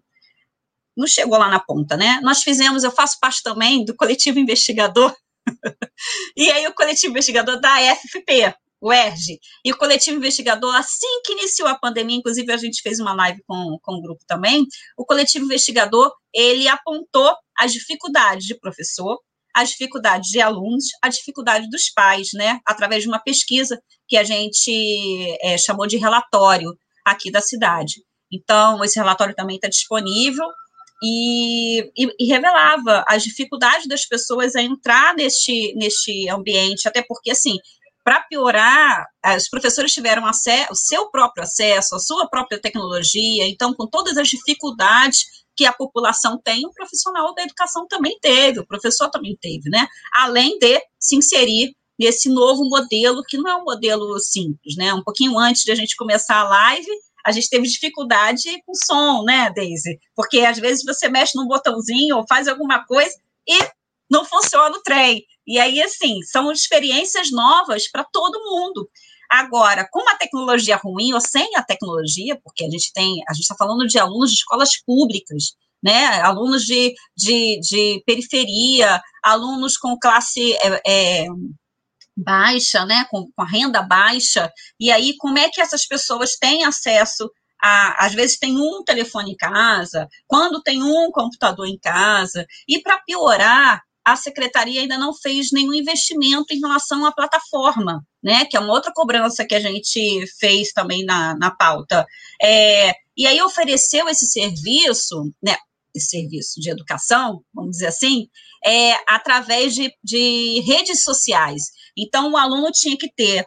[0.97, 2.21] não chegou lá na ponta, né?
[2.23, 5.15] Nós fizemos, eu faço parte também do coletivo investigador,
[6.37, 11.33] e aí o coletivo investigador da FFP, o ERG, e o coletivo investigador, assim que
[11.33, 15.05] iniciou a pandemia, inclusive a gente fez uma live com, com o grupo também, o
[15.05, 19.19] coletivo investigador, ele apontou as dificuldades de professor,
[19.55, 24.25] as dificuldades de alunos, a dificuldade dos pais, né, através de uma pesquisa que a
[24.25, 28.03] gente é, chamou de relatório aqui da cidade.
[28.33, 30.47] Então, esse relatório também está disponível,
[31.03, 37.31] e, e, e, revelava as dificuldades das pessoas a entrar neste, neste ambiente, até porque,
[37.31, 37.57] assim,
[38.05, 43.87] para piorar, os professores tiveram o seu próprio acesso, a sua própria tecnologia, então, com
[43.87, 49.09] todas as dificuldades que a população tem, o profissional da educação também teve, o professor
[49.11, 49.87] também teve, né?
[50.15, 54.95] Além de se inserir nesse novo modelo, que não é um modelo simples, né?
[54.95, 56.91] Um pouquinho antes de a gente começar a live,
[57.25, 59.99] a gente teve dificuldade com som, né, Daisy?
[60.15, 63.15] Porque às vezes você mexe num botãozinho ou faz alguma coisa
[63.49, 63.59] e
[64.11, 65.25] não funciona o trem.
[65.47, 68.89] E aí, assim, são experiências novas para todo mundo.
[69.31, 73.43] Agora, com uma tecnologia ruim ou sem a tecnologia, porque a gente tem, a gente
[73.43, 76.21] está falando de alunos de escolas públicas, né?
[76.21, 81.27] Alunos de, de, de periferia, alunos com classe é, é,
[82.17, 86.65] baixa, né, com, com a renda baixa, e aí como é que essas pessoas têm
[86.65, 87.31] acesso
[87.63, 92.81] a, às vezes tem um telefone em casa, quando tem um computador em casa, e
[92.83, 98.45] para piorar, a secretaria ainda não fez nenhum investimento em relação à plataforma, né?
[98.47, 102.05] Que é uma outra cobrança que a gente fez também na, na pauta.
[102.43, 105.57] É, e aí ofereceu esse serviço, né?
[105.95, 108.27] Esse serviço de educação, vamos dizer assim,
[108.65, 111.63] é, através de, de redes sociais.
[111.97, 113.45] Então, o aluno tinha que ter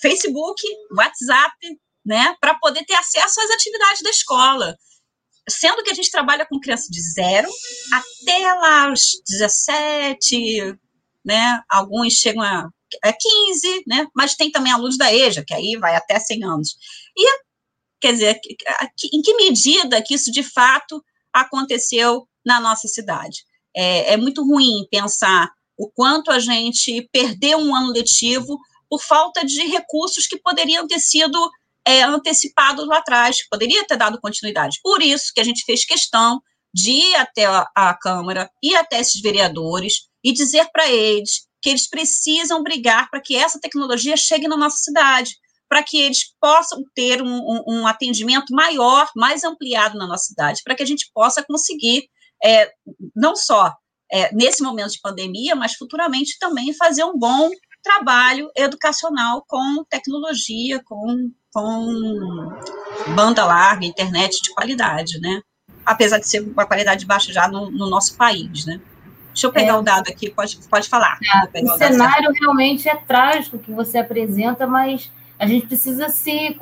[0.00, 0.62] Facebook,
[0.96, 1.56] WhatsApp,
[2.04, 4.76] né, para poder ter acesso às atividades da escola.
[5.48, 7.48] Sendo que a gente trabalha com criança de zero
[7.92, 10.78] até lá os 17,
[11.24, 12.68] né, alguns chegam a,
[13.02, 16.76] a 15, né, mas tem também alunos da EJA, que aí vai até 100 anos.
[17.16, 17.40] E,
[18.00, 18.40] quer dizer,
[19.12, 23.44] em que medida que isso de fato aconteceu na nossa cidade?
[23.74, 28.58] É, é muito ruim pensar o quanto a gente perdeu um ano letivo
[28.88, 31.38] por falta de recursos que poderiam ter sido
[31.86, 34.78] é, antecipados lá atrás, que poderia ter dado continuidade.
[34.82, 36.40] Por isso que a gente fez questão
[36.72, 41.70] de ir até a, a Câmara, ir até esses vereadores e dizer para eles que
[41.70, 45.36] eles precisam brigar para que essa tecnologia chegue na nossa cidade,
[45.68, 50.62] para que eles possam ter um, um, um, atendimento maior, mais ampliado na nossa cidade,
[50.62, 52.08] para que a gente possa conseguir
[52.44, 52.70] é,
[53.14, 53.72] não só
[54.12, 57.50] é, nesse momento de pandemia, mas futuramente também fazer um bom
[57.82, 62.48] trabalho educacional com tecnologia, com, com
[63.14, 65.40] banda larga, internet de qualidade, né?
[65.84, 68.80] Apesar de ser uma qualidade baixa já no, no nosso país, né?
[69.28, 71.18] Deixa eu pegar é, o dado aqui, pode, pode falar.
[71.54, 76.56] É, o, o cenário realmente é trágico que você apresenta, mas a gente precisa se,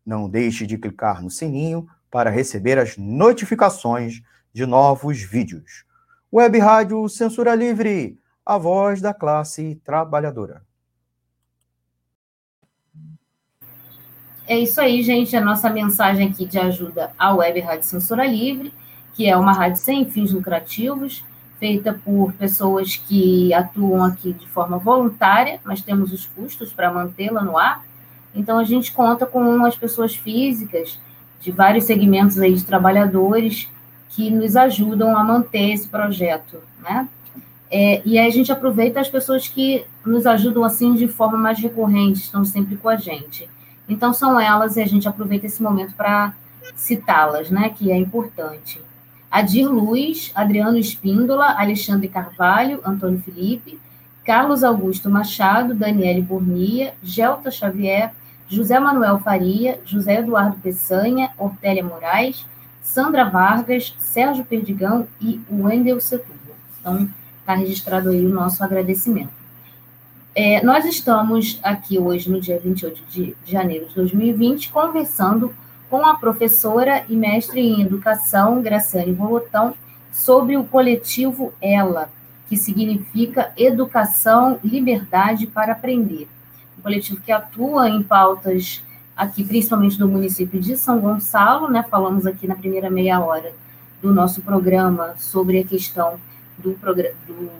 [0.06, 4.22] Não deixe de clicar no sininho para receber as notificações
[4.54, 5.86] de novos vídeos.
[6.34, 10.62] Web Rádio Censura Livre, a voz da classe trabalhadora.
[14.48, 15.36] É isso aí, gente.
[15.36, 18.74] A nossa mensagem aqui de ajuda à Web Rádio Censura Livre,
[19.14, 21.22] que é uma rádio sem fins lucrativos,
[21.60, 27.44] feita por pessoas que atuam aqui de forma voluntária, mas temos os custos para mantê-la
[27.44, 27.84] no ar.
[28.34, 30.98] Então, a gente conta com umas pessoas físicas
[31.42, 33.70] de vários segmentos aí de trabalhadores
[34.12, 37.08] que nos ajudam a manter esse projeto, né?
[37.70, 41.58] É, e aí a gente aproveita as pessoas que nos ajudam assim de forma mais
[41.58, 43.50] recorrente, estão sempre com a gente.
[43.88, 46.34] Então são elas e a gente aproveita esse momento para
[46.76, 47.70] citá-las, né?
[47.70, 48.82] Que é importante.
[49.30, 53.80] Adir Luz, Adriano Espíndola, Alexandre Carvalho, Antônio Felipe,
[54.26, 58.12] Carlos Augusto Machado, Daniele Burnia, Gelta Xavier,
[58.50, 62.46] José Manuel Faria, José Eduardo Peçanha, Ortélia Moraes,
[62.92, 66.58] Sandra Vargas, Sérgio Perdigão e Wendel Setúbal.
[66.78, 69.32] Então, está registrado aí o nosso agradecimento.
[70.36, 75.56] É, nós estamos aqui hoje, no dia 28 de janeiro de 2020, conversando
[75.90, 79.74] com a professora e mestre em educação, Graciane Volotão,
[80.12, 82.10] sobre o coletivo ELA,
[82.50, 86.28] que significa Educação, Liberdade para Aprender
[86.78, 88.84] um coletivo que atua em pautas
[89.22, 91.86] aqui, principalmente do município de São Gonçalo, né?
[91.88, 93.54] Falamos aqui na primeira meia hora
[94.02, 96.16] do nosso programa sobre a questão
[96.58, 97.52] do, do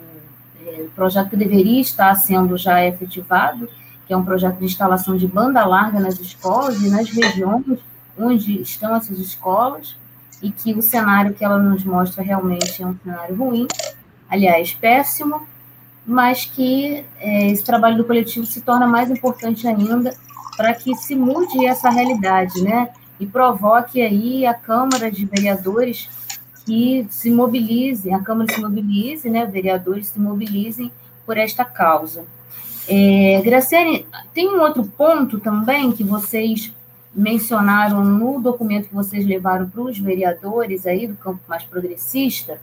[0.66, 3.68] é, projeto que deveria estar sendo já efetivado,
[4.04, 7.78] que é um projeto de instalação de banda larga nas escolas e nas regiões
[8.18, 9.96] onde estão essas escolas,
[10.42, 13.68] e que o cenário que ela nos mostra realmente é um cenário ruim,
[14.28, 15.46] aliás, péssimo,
[16.04, 20.12] mas que é, esse trabalho do coletivo se torna mais importante ainda
[20.56, 22.90] para que se mude essa realidade, né?
[23.18, 26.08] E provoque aí a Câmara de Vereadores
[26.64, 29.46] que se mobilizem, a Câmara se mobilize, né?
[29.46, 30.92] Vereadores se mobilizem
[31.26, 32.24] por esta causa.
[32.88, 36.72] É, Graciane, tem um outro ponto também que vocês
[37.14, 42.58] mencionaram no documento que vocês levaram para os vereadores aí do campo mais progressista,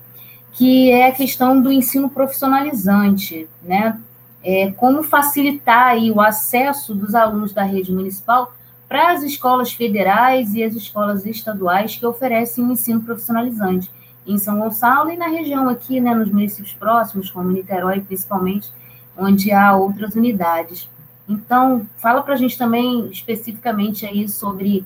[0.53, 3.97] que é a questão do ensino profissionalizante, né?
[4.43, 8.53] É, como facilitar aí o acesso dos alunos da rede municipal
[8.87, 13.91] para as escolas federais e as escolas estaduais que oferecem o ensino profissionalizante
[14.25, 18.69] em São Gonçalo e na região aqui, né, nos municípios próximos, como Niterói, principalmente,
[19.17, 20.89] onde há outras unidades.
[21.27, 24.85] Então, fala para a gente também especificamente aí sobre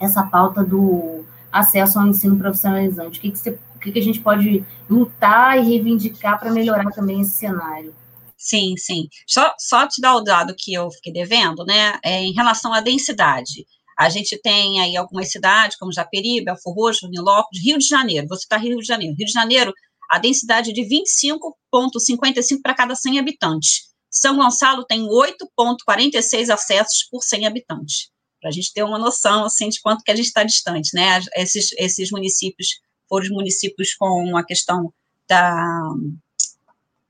[0.00, 3.18] essa pauta do acesso ao ensino profissionalizante.
[3.18, 6.90] O que, que você o que, que a gente pode lutar e reivindicar para melhorar
[6.90, 7.94] também esse cenário.
[8.38, 9.08] Sim, sim.
[9.26, 11.98] Só, só te dar o dado que eu fiquei devendo, né?
[12.04, 13.66] É, em relação à densidade.
[13.98, 18.28] A gente tem aí algumas cidades, como Japeri, Belfor Roxo, Nilópolis, Rio de Janeiro.
[18.28, 19.16] Você está Rio de Janeiro.
[19.18, 19.74] Rio de Janeiro,
[20.08, 23.88] a densidade é de 25,55 para cada 100 habitantes.
[24.08, 28.08] São Gonçalo tem 8,46 acessos por 100 habitantes.
[28.40, 31.20] Para a gente ter uma noção, assim, de quanto que a gente está distante, né?
[31.34, 32.68] Esses, esses municípios
[33.08, 34.92] foram os municípios com a questão
[35.28, 35.82] da,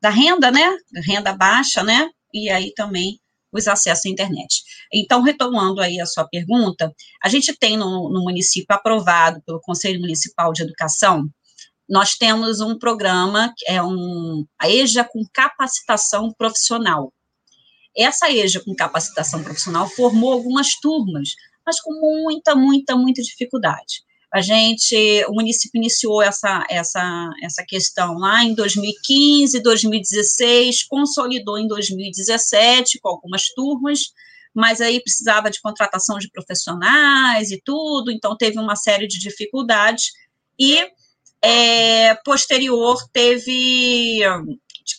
[0.01, 0.77] da renda, né?
[1.07, 2.09] Renda baixa, né?
[2.33, 3.19] E aí também
[3.53, 4.63] os acessos à internet.
[4.93, 10.01] Então, retomando aí a sua pergunta, a gente tem no, no município aprovado pelo Conselho
[10.01, 11.29] Municipal de Educação,
[11.89, 17.13] nós temos um programa, que é um, a EJA com capacitação profissional.
[17.97, 21.31] Essa EJA com capacitação profissional formou algumas turmas,
[21.65, 24.03] mas com muita, muita, muita dificuldade.
[24.33, 24.95] A gente,
[25.29, 33.09] o município iniciou essa, essa, essa questão lá em 2015, 2016, consolidou em 2017 com
[33.09, 34.12] algumas turmas,
[34.55, 40.12] mas aí precisava de contratação de profissionais e tudo, então teve uma série de dificuldades,
[40.59, 40.77] e
[41.41, 44.20] é, posterior teve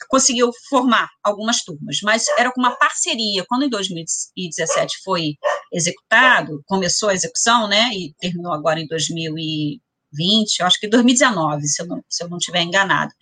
[0.09, 3.45] conseguiu formar algumas turmas, mas era com uma parceria.
[3.47, 5.35] Quando em 2017 foi
[5.71, 11.81] executado, começou a execução, né, e terminou agora em 2020, eu acho que 2019, se
[11.81, 13.13] eu não, se eu não estiver enganada,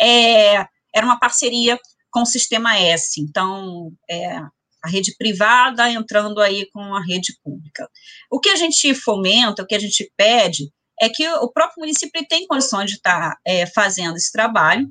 [0.00, 1.78] é, era uma parceria
[2.10, 3.20] com o Sistema S.
[3.20, 4.36] Então, é,
[4.82, 7.88] a rede privada entrando aí com a rede pública.
[8.30, 12.26] O que a gente fomenta, o que a gente pede, é que o próprio município
[12.28, 14.90] tem condições de estar é, fazendo esse trabalho,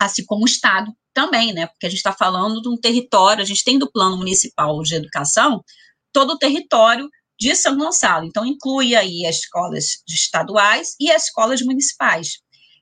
[0.00, 1.66] assim como o Estado também, né?
[1.66, 4.96] Porque a gente está falando de um território, a gente tem do Plano Municipal de
[4.96, 5.62] Educação
[6.12, 8.26] todo o território de São Gonçalo.
[8.26, 12.38] Então, inclui aí as escolas estaduais e as escolas municipais.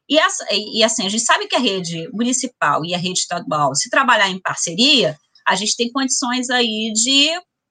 [0.09, 3.75] E, essa, e assim, a gente sabe que a rede municipal e a rede estadual,
[3.75, 7.31] se trabalhar em parceria, a gente tem condições aí de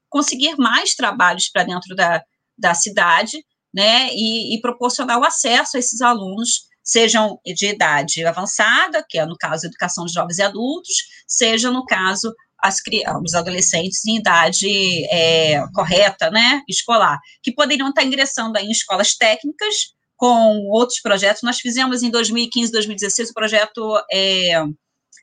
[0.09, 2.23] conseguir mais trabalhos para dentro da,
[2.57, 9.05] da cidade, né, e, e, proporcionar o acesso a esses alunos, sejam de idade avançada,
[9.07, 10.95] que é no caso educação de jovens e adultos,
[11.27, 12.77] seja no caso as,
[13.23, 19.93] os adolescentes em idade é, correta, né, escolar, que poderiam estar ingressando em escolas técnicas
[20.15, 21.41] com outros projetos.
[21.41, 24.63] Nós fizemos em 2015, 2016 o projeto é,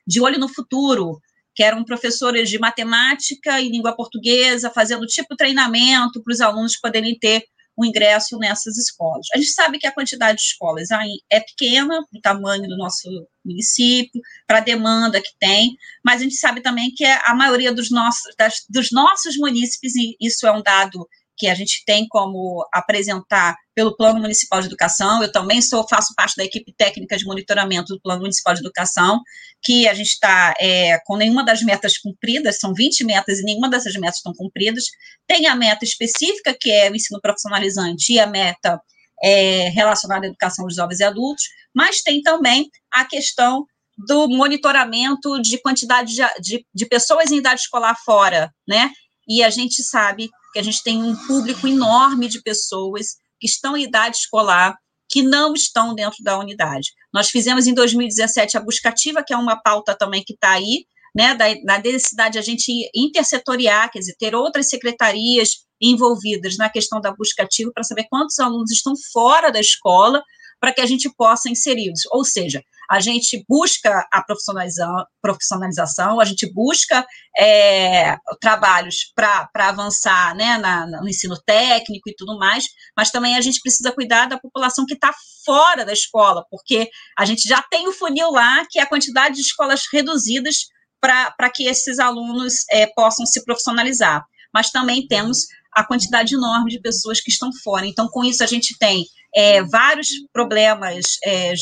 [0.05, 1.19] de Olho no Futuro,
[1.55, 7.17] que eram professores de matemática e língua portuguesa, fazendo tipo treinamento para os alunos poderem
[7.17, 7.43] ter
[7.79, 9.25] o ingresso nessas escolas.
[9.33, 10.89] A gente sabe que a quantidade de escolas
[11.31, 13.07] é pequena, o tamanho do nosso
[13.43, 17.89] município, para a demanda que tem, mas a gente sabe também que a maioria dos
[17.89, 21.07] nossos, das, dos nossos munícipes, e isso é um dado
[21.39, 25.23] que a gente tem como apresentar pelo Plano Municipal de Educação.
[25.23, 29.21] Eu também sou, faço parte da equipe técnica de monitoramento do Plano Municipal de Educação,
[29.63, 33.69] que a gente está é, com nenhuma das metas cumpridas, são 20 metas e nenhuma
[33.69, 34.83] dessas metas estão cumpridas.
[35.25, 38.77] Tem a meta específica, que é o ensino profissionalizante, e a meta
[39.23, 43.65] é, relacionada à educação dos jovens e adultos, mas tem também a questão
[43.97, 48.91] do monitoramento de quantidade de, de, de pessoas em idade escolar fora, né?
[49.27, 53.77] E a gente sabe que a gente tem um público enorme de pessoas que estão
[53.77, 54.77] em idade escolar
[55.09, 56.91] que não estão dentro da unidade.
[57.11, 60.85] Nós fizemos em 2017 a buscativa, que é uma pauta também que está aí,
[61.15, 66.69] né, da, da necessidade de a gente intersetoriar, quer dizer, ter outras secretarias envolvidas na
[66.69, 70.21] questão da buscativa para saber quantos alunos estão fora da escola
[70.59, 72.01] para que a gente possa inseri-los.
[72.11, 77.05] Ou seja, a gente busca a profissionalização, a gente busca
[77.37, 82.65] é, trabalhos para avançar né, na, no ensino técnico e tudo mais,
[82.97, 85.13] mas também a gente precisa cuidar da população que está
[85.45, 89.35] fora da escola, porque a gente já tem o funil lá, que é a quantidade
[89.35, 90.65] de escolas reduzidas
[90.99, 94.25] para que esses alunos é, possam se profissionalizar.
[94.51, 97.85] Mas também temos a quantidade enorme de pessoas que estão fora.
[97.85, 101.53] Então, com isso, a gente tem é, vários problemas é,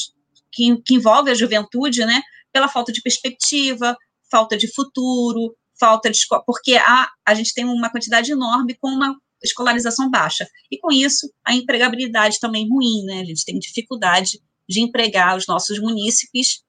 [0.52, 2.22] que, que envolve a juventude, né,
[2.52, 3.96] pela falta de perspectiva,
[4.30, 9.16] falta de futuro, falta de porque a, a gente tem uma quantidade enorme com uma
[9.44, 10.48] escolarização baixa.
[10.72, 13.22] E com isso, a empregabilidade também ruim, né?
[13.22, 16.64] A gente tem dificuldade de empregar os nossos munícipes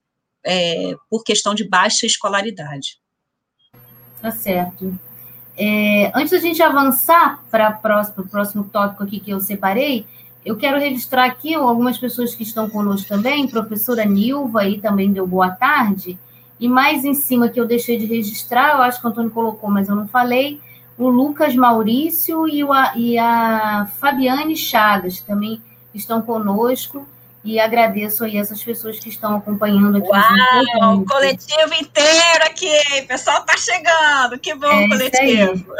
[0.44, 2.98] é, por questão de baixa escolaridade.
[4.20, 4.98] Tá certo.
[5.56, 7.80] É, antes da gente avançar para
[8.16, 10.06] o próximo tópico aqui que eu separei,
[10.44, 15.26] eu quero registrar aqui algumas pessoas que estão conosco também, professora Nilva aí também deu
[15.26, 16.18] boa tarde,
[16.58, 19.70] e mais em cima que eu deixei de registrar, eu acho que o Antônio colocou,
[19.70, 20.60] mas eu não falei,
[20.96, 25.62] o Lucas Maurício e, o, e a Fabiane Chagas também
[25.94, 27.06] estão conosco,
[27.44, 30.08] e agradeço aí essas pessoas que estão acompanhando aqui.
[30.08, 35.72] Uau, o coletivo inteiro aqui, o pessoal tá chegando, que bom, é, coletivo.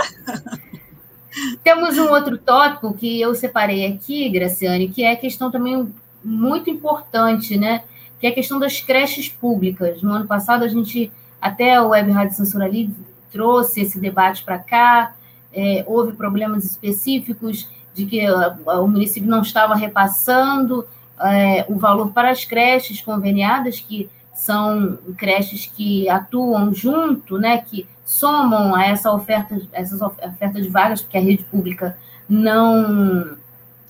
[1.62, 5.92] Temos um outro tópico que eu separei aqui, Graciane, que é a questão também
[6.24, 7.82] muito importante, né?
[8.20, 10.02] Que é a questão das creches públicas.
[10.02, 12.96] No ano passado, a gente, até o Web Rádio Censura Livre,
[13.30, 15.14] trouxe esse debate para cá.
[15.52, 20.86] É, houve problemas específicos de que o município não estava repassando
[21.20, 24.08] é, o valor para as creches conveniadas, que
[24.38, 31.02] são creches que atuam junto, né, que somam a essa oferta, essas ofertas de vagas,
[31.02, 33.36] porque a rede pública não,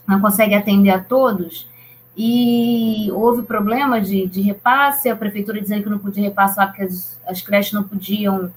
[0.07, 1.69] não consegue atender a todos,
[2.17, 7.21] e houve problema de, de repasse, a prefeitura dizendo que não podia repassar porque as,
[7.29, 8.51] as creches não podiam,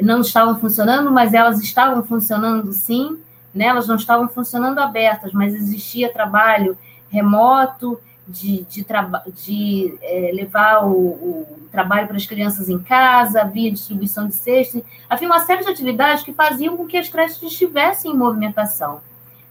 [0.00, 3.18] não estavam funcionando, mas elas estavam funcionando sim,
[3.52, 3.66] né?
[3.66, 6.78] elas não estavam funcionando abertas, mas existia trabalho
[7.10, 8.86] remoto, de, de,
[9.34, 14.82] de é, levar o, o, trabalho para as crianças em casa, havia distribuição de cestas,
[15.08, 19.00] havia uma série de atividades que faziam com que as creches estivessem em movimentação.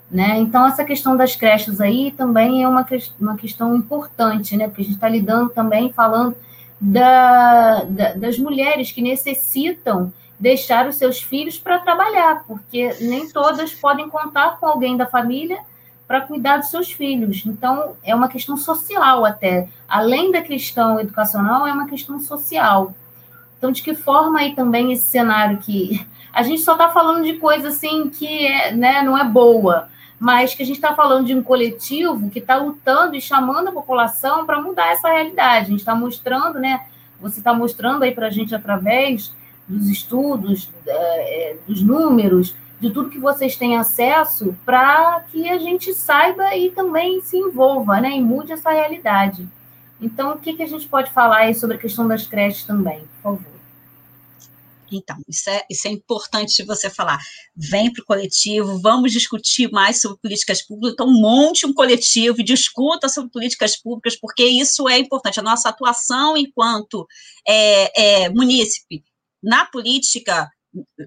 [0.10, 0.38] Né?
[0.40, 2.86] Então, essa questão das creches aí também é uma,
[3.20, 4.68] uma questão importante, né?
[4.68, 6.36] porque a gente está lidando também, falando
[6.80, 13.74] da, da, das mulheres que necessitam deixar os seus filhos para trabalhar, porque nem todas
[13.74, 15.60] podem contar com alguém da família
[16.12, 17.44] para cuidar dos seus filhos.
[17.46, 19.70] Então, é uma questão social até.
[19.88, 22.94] Além da questão educacional, é uma questão social.
[23.58, 27.36] Então, de que forma aí também esse cenário que a gente só está falando de
[27.38, 29.88] coisa assim que é, né, não é boa,
[30.20, 33.72] mas que a gente está falando de um coletivo que está lutando e chamando a
[33.72, 35.68] população para mudar essa realidade.
[35.68, 36.88] A gente está mostrando, né?
[37.22, 39.32] Você está mostrando aí para a gente através
[39.66, 45.94] dos estudos, é, dos números, de tudo que vocês têm acesso, para que a gente
[45.94, 48.10] saiba e também se envolva, né?
[48.18, 49.48] E mude essa realidade.
[50.02, 53.02] Então, o que, que a gente pode falar aí sobre a questão das creches também,
[53.22, 53.52] por favor?
[54.92, 57.20] Então, isso é, isso é importante você falar.
[57.56, 60.94] Vem para o coletivo, vamos discutir mais sobre políticas públicas.
[60.94, 65.40] Então, monte um coletivo e discuta sobre políticas públicas, porque isso é importante.
[65.40, 67.08] A nossa atuação enquanto
[67.48, 69.04] é, é, munícipe
[69.42, 70.50] na política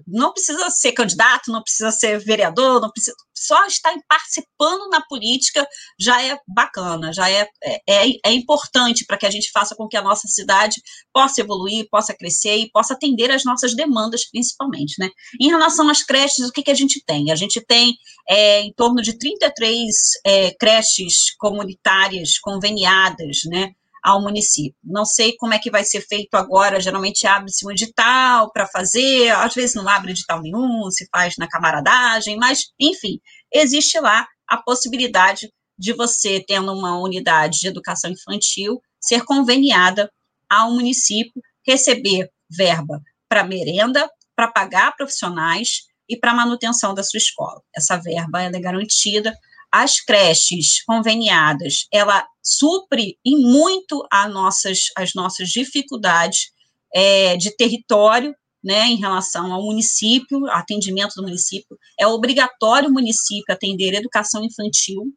[0.07, 5.67] não precisa ser candidato, não precisa ser vereador, não precisa, só estar participando na política
[5.99, 7.47] já é bacana, já é,
[7.87, 10.81] é, é importante para que a gente faça com que a nossa cidade
[11.13, 15.09] possa evoluir, possa crescer e possa atender às nossas demandas, principalmente, né?
[15.39, 17.31] Em relação às creches, o que, que a gente tem?
[17.31, 17.95] A gente tem
[18.29, 19.93] é, em torno de 33
[20.25, 23.71] é, creches comunitárias conveniadas, né?
[24.05, 24.77] Ao município.
[24.83, 29.31] Não sei como é que vai ser feito agora, geralmente abre-se um edital para fazer,
[29.31, 33.19] às vezes não abre edital nenhum, se faz na camaradagem, mas, enfim,
[33.51, 40.11] existe lá a possibilidade de você, tendo uma unidade de educação infantil, ser conveniada
[40.47, 47.59] ao município, receber verba para merenda, para pagar profissionais e para manutenção da sua escola.
[47.75, 49.33] Essa verba é garantida
[49.71, 56.51] as creches conveniadas, ela supre em muito as nossas, as nossas dificuldades
[56.93, 63.53] é, de território, né, em relação ao município, atendimento do município, é obrigatório o município
[63.53, 65.13] atender educação infantil,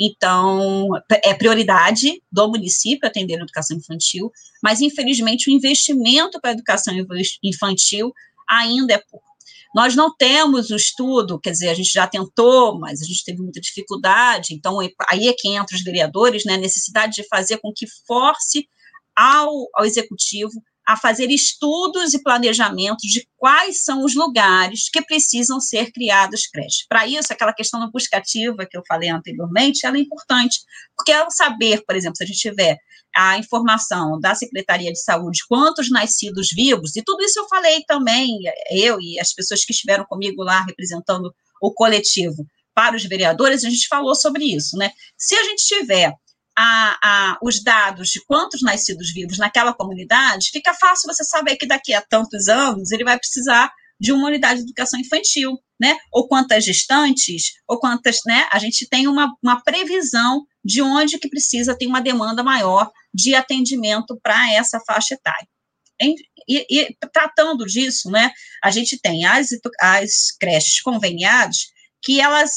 [0.00, 0.88] então,
[1.22, 4.32] é prioridade do município atender a educação infantil,
[4.62, 6.94] mas infelizmente o investimento para a educação
[7.42, 8.10] infantil
[8.48, 9.29] ainda é pouco.
[9.74, 13.40] Nós não temos o estudo, quer dizer, a gente já tentou, mas a gente teve
[13.40, 17.72] muita dificuldade, então aí é que entra os vereadores, né, a necessidade de fazer com
[17.72, 18.68] que force
[19.16, 25.60] ao, ao executivo a fazer estudos e planejamentos de quais são os lugares que precisam
[25.60, 26.86] ser criadas creches.
[26.88, 30.58] Para isso, aquela questão da buscativa que eu falei anteriormente, ela é importante,
[30.96, 32.76] porque ao saber, por exemplo, se a gente tiver
[33.14, 38.30] a informação da Secretaria de Saúde, quantos nascidos vivos, e tudo isso eu falei também,
[38.70, 43.70] eu e as pessoas que estiveram comigo lá representando o coletivo, para os vereadores, a
[43.70, 44.90] gente falou sobre isso, né?
[45.18, 46.14] Se a gente tiver
[46.62, 51.66] a, a, os dados de quantos nascidos vivos naquela comunidade, fica fácil você saber que
[51.66, 55.96] daqui a tantos anos ele vai precisar de uma unidade de educação infantil, né?
[56.12, 58.46] Ou quantas gestantes, ou quantas, né?
[58.52, 63.34] A gente tem uma, uma previsão de onde que precisa ter uma demanda maior de
[63.34, 65.48] atendimento para essa faixa etária.
[66.02, 66.14] E,
[66.48, 68.32] e, tratando disso, né,
[68.62, 69.48] a gente tem as,
[69.80, 71.70] as creches conveniadas
[72.02, 72.52] que elas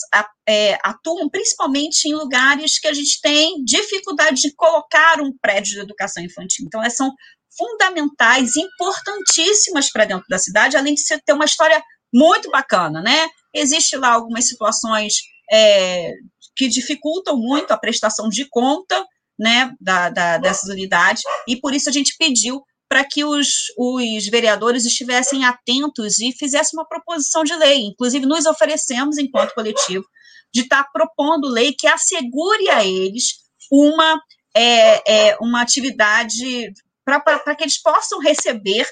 [0.47, 5.79] é, atuam principalmente em lugares que a gente tem dificuldade de colocar um prédio de
[5.81, 6.65] educação infantil.
[6.65, 7.11] Então, elas são
[7.57, 11.81] fundamentais, importantíssimas para dentro da cidade, além de ter uma história
[12.13, 13.27] muito bacana, né?
[13.53, 15.15] Existe lá algumas situações
[15.51, 16.11] é,
[16.55, 19.05] que dificultam muito a prestação de conta,
[19.37, 22.61] né, da, da, dessas unidades, e por isso a gente pediu
[22.93, 27.87] para que os, os vereadores estivessem atentos e fizessem uma proposição de lei.
[27.87, 30.05] Inclusive, nos oferecemos, enquanto coletivo,
[30.53, 33.37] de estar tá propondo lei que assegure a eles
[33.71, 34.21] uma,
[34.55, 36.71] é, é, uma atividade
[37.03, 38.87] para que eles possam receber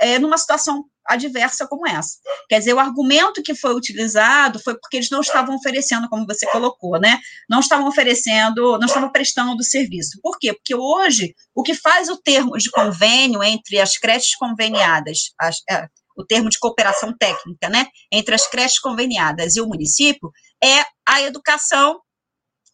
[0.00, 2.18] é, numa situação adversa como essa.
[2.48, 6.46] Quer dizer, o argumento que foi utilizado foi porque eles não estavam oferecendo, como você
[6.46, 7.18] colocou, né?
[7.48, 10.18] Não estavam oferecendo, não estavam prestando serviço.
[10.22, 10.52] Por quê?
[10.52, 15.86] Porque hoje, o que faz o termo de convênio entre as creches conveniadas, as, é,
[16.16, 17.86] o termo de cooperação técnica, né?
[18.10, 20.30] Entre as creches conveniadas e o município,
[20.62, 22.00] é a educação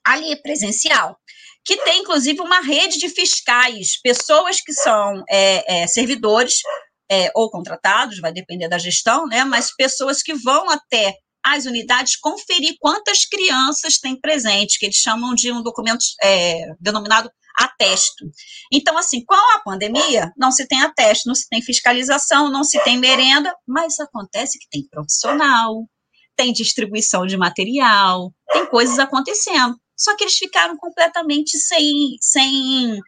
[0.04, 1.18] ali presencial
[1.64, 6.54] que tem inclusive uma rede de fiscais, pessoas que são é, é, servidores
[7.10, 9.44] é, ou contratados, vai depender da gestão, né?
[9.44, 15.34] Mas pessoas que vão até as unidades conferir quantas crianças têm presente, que eles chamam
[15.34, 18.24] de um documento é, denominado atesto.
[18.72, 22.82] Então, assim, com a pandemia, não se tem atesto, não se tem fiscalização, não se
[22.84, 25.86] tem merenda, mas acontece que tem profissional,
[26.36, 29.76] tem distribuição de material, tem coisas acontecendo.
[29.96, 32.98] Só que eles ficaram completamente sem, sem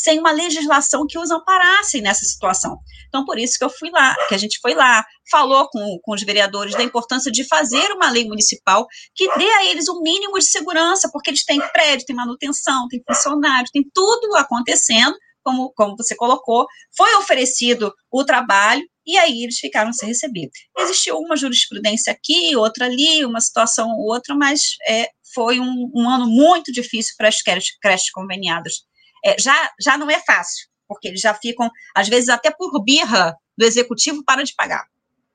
[0.00, 2.78] sem uma legislação que os amparasse nessa situação.
[3.08, 6.14] Então, por isso que eu fui lá, que a gente foi lá, falou com, com
[6.14, 10.02] os vereadores da importância de fazer uma lei municipal que dê a eles o um
[10.02, 15.70] mínimo de segurança, porque eles têm prédio, têm manutenção, têm funcionário, tem tudo acontecendo como,
[15.74, 20.48] como você colocou, foi oferecido o trabalho e aí eles ficaram sem receber.
[20.78, 26.08] Existiu uma jurisprudência aqui, outra ali, uma situação ou outra, mas é, foi um, um,
[26.08, 28.84] ano muito difícil para as creches, creches conveniadas.
[29.24, 33.36] É, já, já não é fácil, porque eles já ficam, às vezes, até por birra
[33.56, 34.84] do executivo, para de pagar.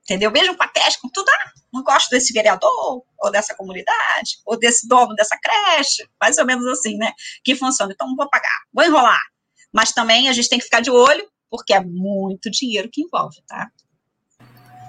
[0.03, 0.29] Entendeu?
[0.29, 4.57] Mesmo com a creche, com tudo, ah, não gosto desse vereador, ou dessa comunidade, ou
[4.57, 7.11] desse dono dessa creche, mais ou menos assim, né?
[7.43, 7.91] Que funciona.
[7.91, 9.21] Então, não vou pagar, vou enrolar.
[9.73, 13.41] Mas também a gente tem que ficar de olho, porque é muito dinheiro que envolve,
[13.47, 13.69] tá?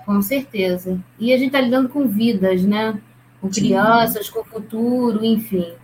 [0.05, 1.03] Com certeza.
[1.19, 3.01] E a gente está lidando com vidas, né?
[3.41, 4.33] Com crianças, Sim.
[4.33, 5.75] com futuro, enfim.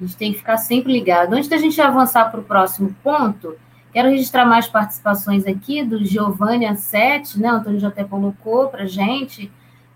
[0.00, 1.34] A gente tem que ficar sempre ligado.
[1.34, 3.56] Antes da gente avançar para o próximo ponto,
[3.92, 7.52] quero registrar mais participações aqui do Giovanni Ansete, né?
[7.52, 9.50] O Antônio já até colocou para gente.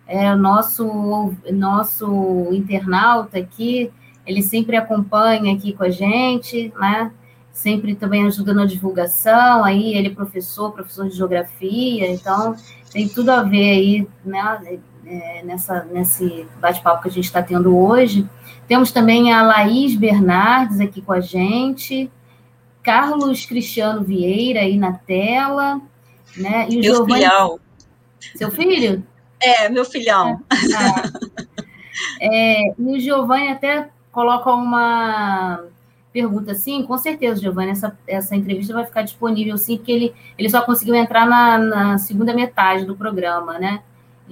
[0.06, 3.90] É, nosso, nosso internauta aqui,
[4.26, 7.12] ele sempre acompanha aqui com a gente, né?
[7.52, 12.56] sempre também ajuda na divulgação, aí ele é professor, professor de geografia, então
[12.90, 17.76] tem tudo a ver aí, né, é, nessa, nesse bate-papo que a gente está tendo
[17.76, 18.26] hoje.
[18.72, 22.10] Temos também a Laís Bernardes aqui com a gente,
[22.82, 25.78] Carlos Cristiano Vieira aí na tela,
[26.34, 27.20] né, e o meu Giovani...
[27.20, 27.60] filhão.
[28.34, 29.06] Seu filho?
[29.38, 30.40] É, meu filhão.
[32.18, 32.24] É,
[32.66, 35.64] é, e o Giovanni até coloca uma
[36.10, 40.48] pergunta, sim, com certeza, Giovanni, essa, essa entrevista vai ficar disponível, sim, porque ele, ele
[40.48, 43.82] só conseguiu entrar na, na segunda metade do programa, né?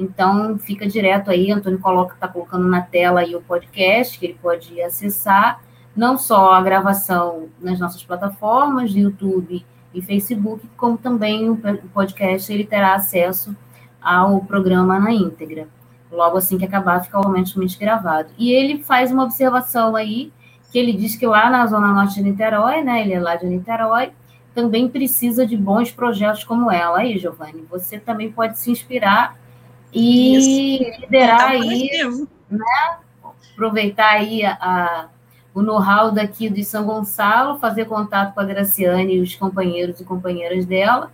[0.01, 4.39] Então, fica direto aí, Antônio coloca, está colocando na tela aí o podcast, que ele
[4.41, 5.61] pode acessar,
[5.95, 11.59] não só a gravação nas nossas plataformas, YouTube e Facebook, como também o
[11.93, 13.55] podcast, ele terá acesso
[14.01, 15.69] ao programa na íntegra.
[16.11, 18.31] Logo assim que acabar, fica automaticamente gravado.
[18.39, 20.33] E ele faz uma observação aí,
[20.73, 23.45] que ele diz que lá na Zona Norte de Niterói, né, ele é lá de
[23.45, 24.13] Niterói,
[24.55, 27.01] também precisa de bons projetos como ela.
[27.01, 29.39] Aí, Giovanni, você também pode se inspirar
[29.93, 31.01] e Isso.
[31.01, 31.91] liderar tá aí,
[32.51, 32.99] né,
[33.53, 35.09] aproveitar aí a, a
[35.55, 40.05] o know-how daqui de São Gonçalo, fazer contato com a Graciane e os companheiros e
[40.05, 41.11] companheiras dela,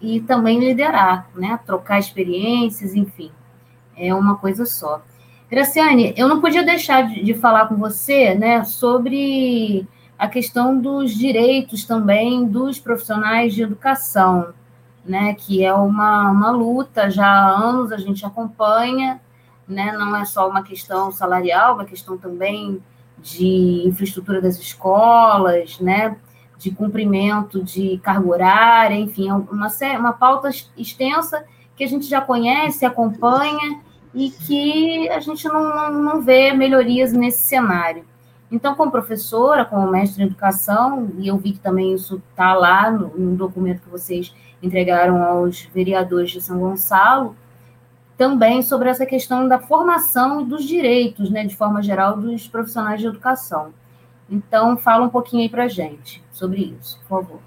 [0.00, 3.30] e também liderar, né, trocar experiências, enfim,
[3.96, 5.02] é uma coisa só.
[5.50, 9.86] Graciane, eu não podia deixar de, de, falar com você né, sobre
[10.18, 14.54] a questão dos direitos também dos profissionais de educação,
[15.04, 19.20] né, que é uma, uma luta, já há anos a gente acompanha,
[19.66, 22.82] né, não é só uma questão salarial, uma questão também
[23.18, 26.16] de infraestrutura das escolas, né,
[26.58, 31.44] de cumprimento de carga horária, enfim, é uma, uma pauta extensa
[31.74, 33.80] que a gente já conhece, acompanha
[34.14, 38.04] e que a gente não, não vê melhorias nesse cenário.
[38.50, 42.90] Então, como professora, como mestre em educação, e eu vi que também isso está lá
[42.90, 47.36] no, no, documento que vocês entregaram aos vereadores de São Gonçalo,
[48.16, 53.00] também sobre essa questão da formação e dos direitos, né, de forma geral, dos profissionais
[53.00, 53.74] de educação.
[54.30, 57.40] Então, fala um pouquinho aí para gente sobre isso, por favor.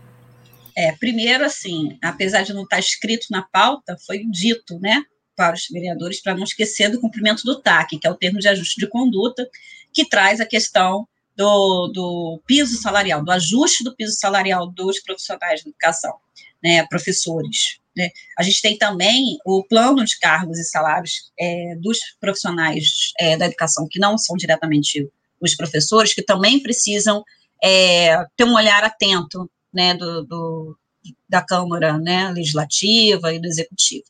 [0.78, 5.04] É, primeiro, assim, apesar de não estar escrito na pauta, foi dito, né,
[5.36, 8.48] para os vereadores para não esquecer do cumprimento do TAC, que é o termo de
[8.48, 9.48] ajuste de conduta,
[9.94, 15.62] que traz a questão do, do piso salarial, do ajuste do piso salarial dos profissionais
[15.62, 16.16] de educação,
[16.66, 17.78] né, professores.
[17.96, 18.10] Né.
[18.36, 23.46] A gente tem também o plano de cargos e salários é, dos profissionais é, da
[23.46, 25.08] educação, que não são diretamente
[25.40, 27.24] os professores, que também precisam
[27.64, 30.78] é, ter um olhar atento né, do, do
[31.28, 34.06] da Câmara né, Legislativa e do Executivo.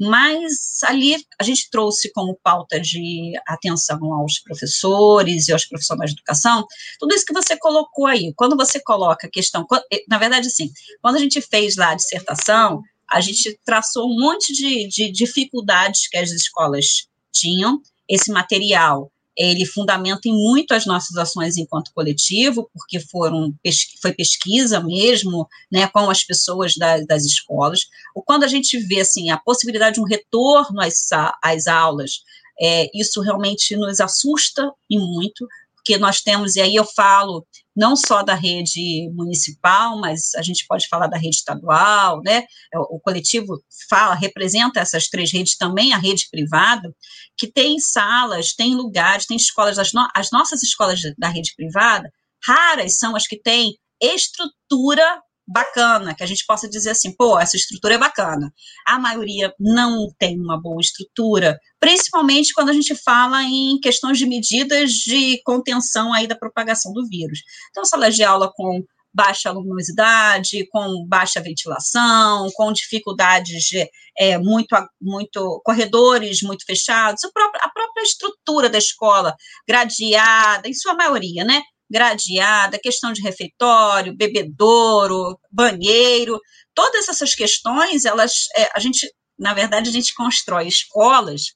[0.00, 6.16] Mas ali a gente trouxe como pauta de atenção aos professores e aos profissionais de
[6.16, 6.66] educação,
[6.98, 8.32] tudo isso que você colocou aí.
[8.34, 10.72] Quando você coloca a questão, eh, na verdade, sim,
[11.02, 16.08] quando a gente fez lá a dissertação, a gente traçou um monte de, de dificuldades
[16.08, 17.82] que as escolas tinham.
[18.08, 23.54] Esse material ele fundamenta em muito as nossas ações enquanto coletivo, porque foram,
[24.02, 27.86] foi pesquisa mesmo, né, com as pessoas da, das escolas.
[28.14, 31.08] Ou quando a gente vê, assim, a possibilidade de um retorno às,
[31.42, 32.22] às aulas,
[32.60, 35.46] é, isso realmente nos assusta e muito,
[35.90, 40.64] porque nós temos, e aí eu falo não só da rede municipal, mas a gente
[40.68, 42.44] pode falar da rede estadual, né?
[42.72, 46.94] É, o coletivo fala, representa essas três redes, também a rede privada,
[47.36, 52.08] que tem salas, tem lugares, tem escolas, as, no, as nossas escolas da rede privada,
[52.46, 55.20] raras são as que têm estrutura
[55.50, 58.52] bacana, que a gente possa dizer assim, pô, essa estrutura é bacana.
[58.86, 64.26] A maioria não tem uma boa estrutura, principalmente quando a gente fala em questões de
[64.26, 67.40] medidas de contenção aí da propagação do vírus.
[67.70, 74.68] Então, sala de aula com baixa luminosidade, com baixa ventilação, com dificuldades de é, muito,
[75.00, 79.34] muito corredores muito fechados, a própria, a própria estrutura da escola
[79.66, 81.60] gradeada, em sua maioria, né?
[81.90, 86.40] Gradeada, questão de refeitório, bebedouro, banheiro,
[86.74, 91.54] todas essas questões, elas, é, a gente, na verdade, a gente constrói escolas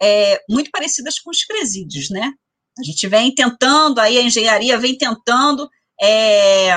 [0.00, 2.32] é, muito parecidas com os presídios, né?
[2.78, 5.68] A gente vem tentando, aí a engenharia vem tentando
[6.00, 6.70] é,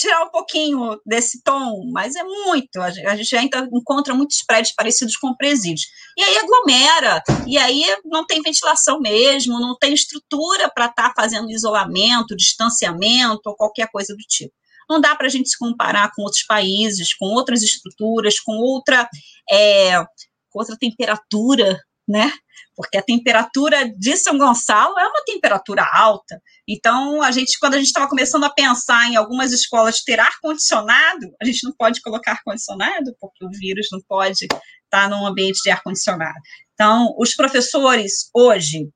[0.00, 2.80] tirar um pouquinho desse tom, mas é muito.
[2.80, 5.86] A gente ainda encontra muitos prédios parecidos com presídios.
[6.16, 11.14] E aí aglomera, e aí não tem ventilação mesmo, não tem estrutura para estar tá
[11.14, 14.54] fazendo isolamento, distanciamento ou qualquer coisa do tipo.
[14.88, 19.06] Não dá para a gente se comparar com outros países, com outras estruturas, com outra,
[19.50, 20.02] é,
[20.48, 21.78] com outra temperatura,
[22.10, 22.32] né?
[22.80, 26.40] porque a temperatura de São Gonçalo é uma temperatura alta.
[26.66, 31.30] Então, a gente, quando a gente estava começando a pensar em algumas escolas ter ar-condicionado,
[31.42, 34.46] a gente não pode colocar ar-condicionado, porque o vírus não pode
[34.84, 36.38] estar num ambiente de ar-condicionado.
[36.72, 38.88] Então, os professores hoje,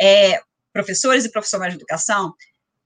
[0.00, 0.40] é,
[0.72, 2.32] professores e profissionais de educação,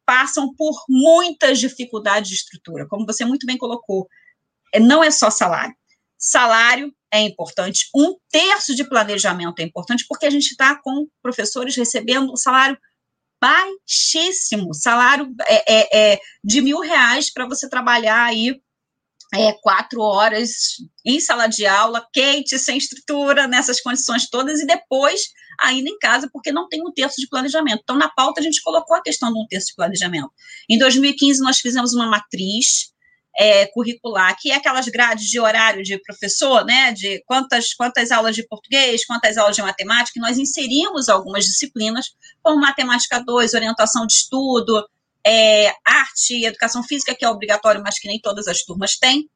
[0.07, 4.09] passam por muitas dificuldades de estrutura, como você muito bem colocou.
[4.72, 5.76] É, não é só salário.
[6.19, 11.77] Salário é importante, um terço de planejamento é importante, porque a gente está com professores
[11.77, 12.77] recebendo um salário
[13.41, 18.61] baixíssimo, salário é, é, é de mil reais para você trabalhar aí
[19.35, 25.29] é, quatro horas em sala de aula, quente, sem estrutura, nessas condições todas, e depois
[25.61, 27.81] ainda em casa, porque não tem um terço de planejamento.
[27.83, 30.31] Então, na pauta, a gente colocou a questão de um terço de planejamento.
[30.69, 32.93] Em 2015, nós fizemos uma matriz
[33.39, 38.34] é, curricular, que é aquelas grades de horário de professor, né, de quantas, quantas aulas
[38.34, 42.07] de português, quantas aulas de matemática, nós inserimos algumas disciplinas,
[42.43, 44.89] como matemática 2, orientação de estudo,
[45.24, 49.28] é, arte e educação física, que é obrigatório, mas que nem todas as turmas têm,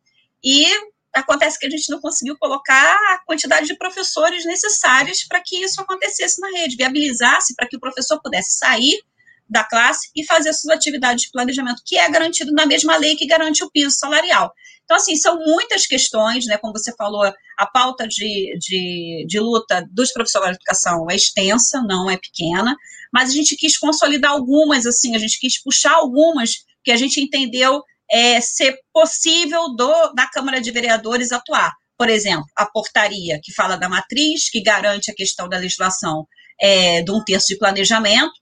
[0.42, 0.64] e
[1.12, 5.80] acontece que a gente não conseguiu colocar a quantidade de professores necessárias para que isso
[5.80, 9.02] acontecesse na rede, viabilizasse para que o professor pudesse sair
[9.50, 13.26] da classe e fazer suas atividades de planejamento, que é garantido na mesma lei que
[13.26, 14.52] garante o piso salarial.
[14.84, 16.56] Então, assim, são muitas questões, né?
[16.56, 17.22] Como você falou,
[17.58, 22.76] a pauta de, de, de luta dos profissionais de educação é extensa, não é pequena,
[23.12, 27.20] mas a gente quis consolidar algumas, assim, a gente quis puxar algumas que a gente
[27.20, 31.72] entendeu é, ser possível do, da Câmara de Vereadores atuar.
[31.96, 36.26] Por exemplo, a portaria que fala da matriz, que garante a questão da legislação
[36.60, 38.32] é, de um terço de planejamento,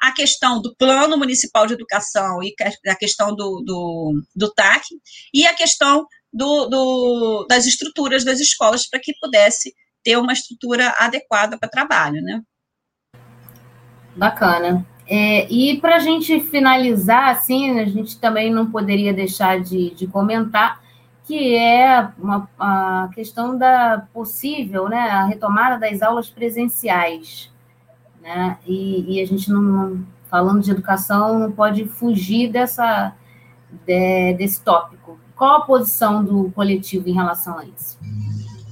[0.00, 2.54] a questão do Plano Municipal de Educação e
[2.88, 4.84] a questão do, do, do TAC,
[5.34, 9.74] e a questão do, do, das estruturas das escolas para que pudesse
[10.04, 12.40] ter uma estrutura adequada para trabalho, né?
[14.14, 14.86] Bacana.
[15.06, 20.06] É, e para a gente finalizar, assim, a gente também não poderia deixar de, de
[20.06, 20.80] comentar
[21.24, 27.50] que é uma, a questão da possível, né, a retomada das aulas presenciais
[28.28, 28.58] né?
[28.66, 33.16] E, e a gente não, falando de educação, não pode fugir dessa,
[33.86, 35.18] de, desse tópico.
[35.34, 37.98] Qual a posição do coletivo em relação a isso?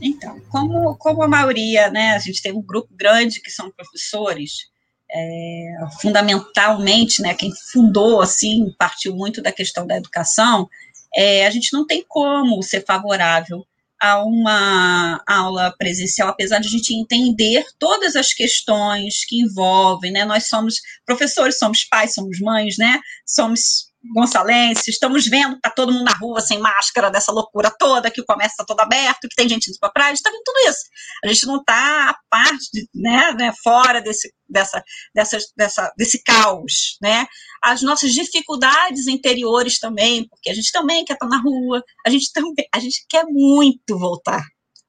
[0.01, 4.69] Então, como, como a maioria, né, a gente tem um grupo grande que são professores,
[5.11, 10.69] é, fundamentalmente, né, quem fundou, assim, partiu muito da questão da educação,
[11.17, 13.67] é, a gente não tem como ser favorável
[14.07, 20.25] a uma aula presencial, apesar de a gente entender todas as questões que envolvem, né?
[20.25, 23.01] Nós somos professores, somos pais, somos mães, né?
[23.27, 28.21] Somos gonçalenses, estamos vendo tá todo mundo na rua sem máscara, dessa loucura toda, que
[28.21, 30.81] o comércio está todo aberto, que tem gente indo para praia, está vendo tudo isso.
[31.25, 34.83] A gente não está a parte, né, né, fora desse, dessa,
[35.15, 37.27] dessa, dessa, desse caos, né?
[37.63, 42.33] As nossas dificuldades interiores também, porque a gente também quer estar na rua, a gente
[42.33, 44.43] também, a gente quer muito voltar,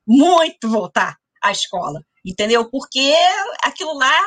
[0.07, 2.69] muito voltar à escola, entendeu?
[2.69, 3.13] Porque
[3.63, 4.21] aquilo lá,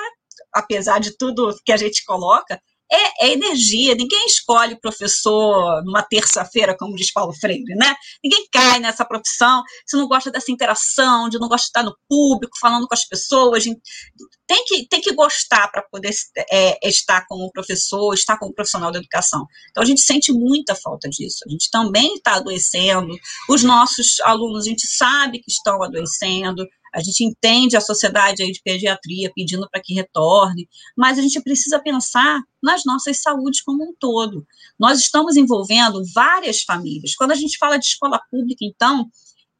[0.54, 2.60] apesar de tudo que a gente coloca,
[2.92, 3.94] é, é, energia.
[3.94, 7.94] Ninguém escolhe professor numa terça-feira, como diz Paulo Freire, né?
[8.22, 11.96] Ninguém cai nessa profissão se não gosta dessa interação, de não gosta de estar no
[12.08, 13.64] público, falando com as pessoas.
[13.64, 16.10] Tem que, tem que gostar para poder
[16.50, 19.46] é, estar como professor, estar como profissional da educação.
[19.70, 21.38] Então, a gente sente muita falta disso.
[21.46, 23.14] A gente também está adoecendo.
[23.48, 26.66] Os nossos alunos, a gente sabe que estão adoecendo.
[26.92, 31.40] A gente entende a sociedade aí de pediatria pedindo para que retorne, mas a gente
[31.40, 34.46] precisa pensar nas nossas saúdes como um todo.
[34.78, 37.14] Nós estamos envolvendo várias famílias.
[37.14, 39.08] Quando a gente fala de escola pública, então,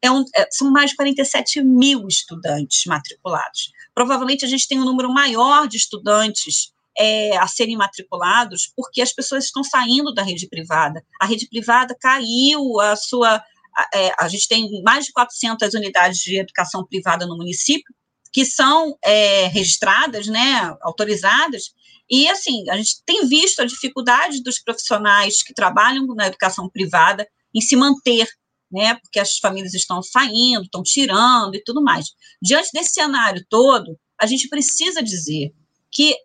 [0.01, 3.71] é um, é, são mais de 47 mil estudantes matriculados.
[3.93, 9.13] Provavelmente a gente tem um número maior de estudantes é, a serem matriculados porque as
[9.13, 11.03] pessoas estão saindo da rede privada.
[11.19, 13.43] A rede privada caiu, a sua.
[13.93, 17.93] É, a gente tem mais de 400 unidades de educação privada no município
[18.33, 21.73] que são é, registradas, né, autorizadas,
[22.09, 27.25] e assim, a gente tem visto a dificuldade dos profissionais que trabalham na educação privada
[27.55, 28.27] em se manter,
[28.69, 32.07] né, porque as famílias estão saindo, estão tirando e tudo mais.
[32.41, 35.53] Diante desse cenário todo, a gente precisa dizer
[35.89, 36.15] que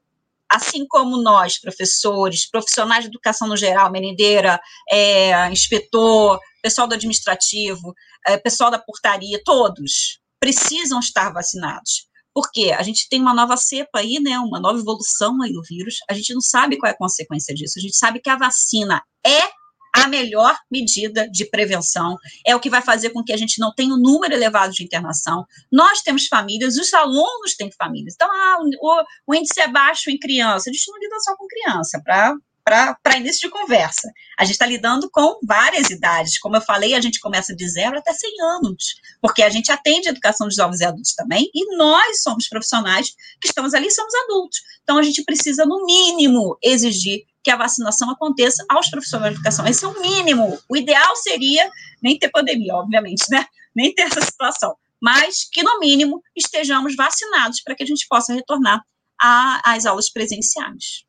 [0.48, 7.94] assim como nós, professores, profissionais de educação no geral, merendeira, é, inspetor, pessoal do administrativo,
[8.26, 12.08] é, pessoal da portaria, todos precisam estar vacinados.
[12.34, 15.98] Porque a gente tem uma nova cepa aí, né, uma nova evolução aí do vírus,
[16.10, 19.00] a gente não sabe qual é a consequência disso, a gente sabe que a vacina
[19.24, 19.42] é
[19.94, 23.72] a melhor medida de prevenção, é o que vai fazer com que a gente não
[23.72, 25.46] tenha um número elevado de internação.
[25.72, 28.14] Nós temos famílias, os alunos têm famílias.
[28.14, 30.68] Então, ah, o, o índice é baixo em criança.
[30.68, 32.34] A gente não lida só com criança, para
[32.66, 34.10] para início de conversa.
[34.36, 36.36] A gente está lidando com várias idades.
[36.40, 40.08] Como eu falei, a gente começa de zero até 100 anos, porque a gente atende
[40.08, 43.10] a educação dos jovens e adultos também, e nós somos profissionais
[43.40, 44.58] que estamos ali, somos adultos.
[44.82, 49.64] Então, a gente precisa, no mínimo, exigir que a vacinação aconteça aos profissionais de educação.
[49.64, 50.58] Esse é o mínimo.
[50.68, 51.70] O ideal seria
[52.02, 53.46] nem ter pandemia, obviamente, né?
[53.76, 54.74] Nem ter essa situação.
[55.00, 58.82] Mas que, no mínimo, estejamos vacinados para que a gente possa retornar
[59.64, 61.06] às aulas presenciais.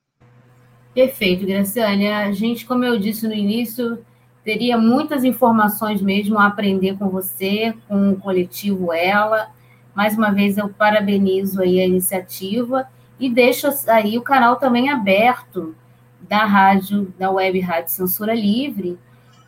[0.97, 2.07] Perfeito, Graciane.
[2.07, 4.03] A gente, como eu disse no início,
[4.43, 9.51] teria muitas informações mesmo a aprender com você, com o coletivo Ela.
[9.93, 12.87] Mais uma vez, eu parabenizo aí a iniciativa
[13.19, 15.75] e deixo aí o canal também aberto
[16.19, 18.97] da rádio, da web Rádio Censura Livre,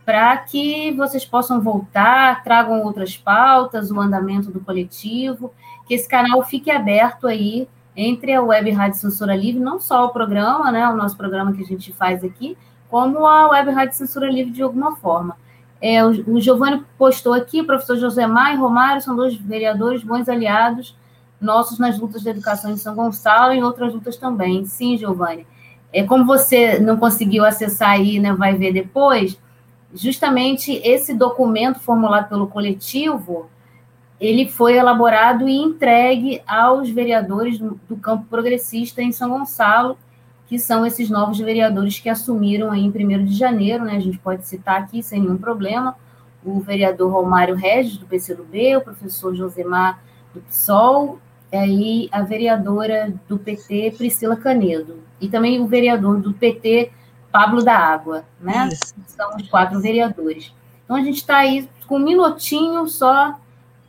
[0.06, 5.52] para que vocês possam voltar, tragam outras pautas, o andamento do coletivo,
[5.88, 10.10] que esse canal fique aberto aí entre a Web Rádio Censura Livre, não só o
[10.10, 12.58] programa, né, o nosso programa que a gente faz aqui,
[12.90, 15.36] como a Web Rádio Censura Livre de alguma forma.
[15.82, 20.28] É, o, o Giovanni postou aqui, o professor Josemar e Romário são dois vereadores bons
[20.28, 20.98] aliados
[21.40, 24.66] nossos nas lutas da educação em São Gonçalo e em outras lutas também.
[24.66, 25.48] Sim, Giovanni.
[25.92, 29.40] É, como você não conseguiu acessar aí, né, vai ver depois,
[29.94, 33.50] justamente esse documento formulado pelo coletivo,
[34.20, 39.98] ele foi elaborado e entregue aos vereadores do, do, campo progressista em São Gonçalo,
[40.48, 43.96] que são esses novos vereadores que assumiram aí em 1 de janeiro, né?
[43.96, 45.96] A gente pode citar aqui sem nenhum problema,
[46.44, 50.02] o vereador Romário Regis, do PCdoB, o professor Josemar
[50.34, 51.20] do PSOL,
[51.52, 56.92] e a vereadora do PT, Priscila Canedo, e também o vereador do PT,
[57.32, 58.70] Pablo da Água, né?
[58.72, 58.94] Isso.
[59.08, 60.54] São os quatro vereadores.
[60.84, 63.36] Então a gente está aí com um minutinho só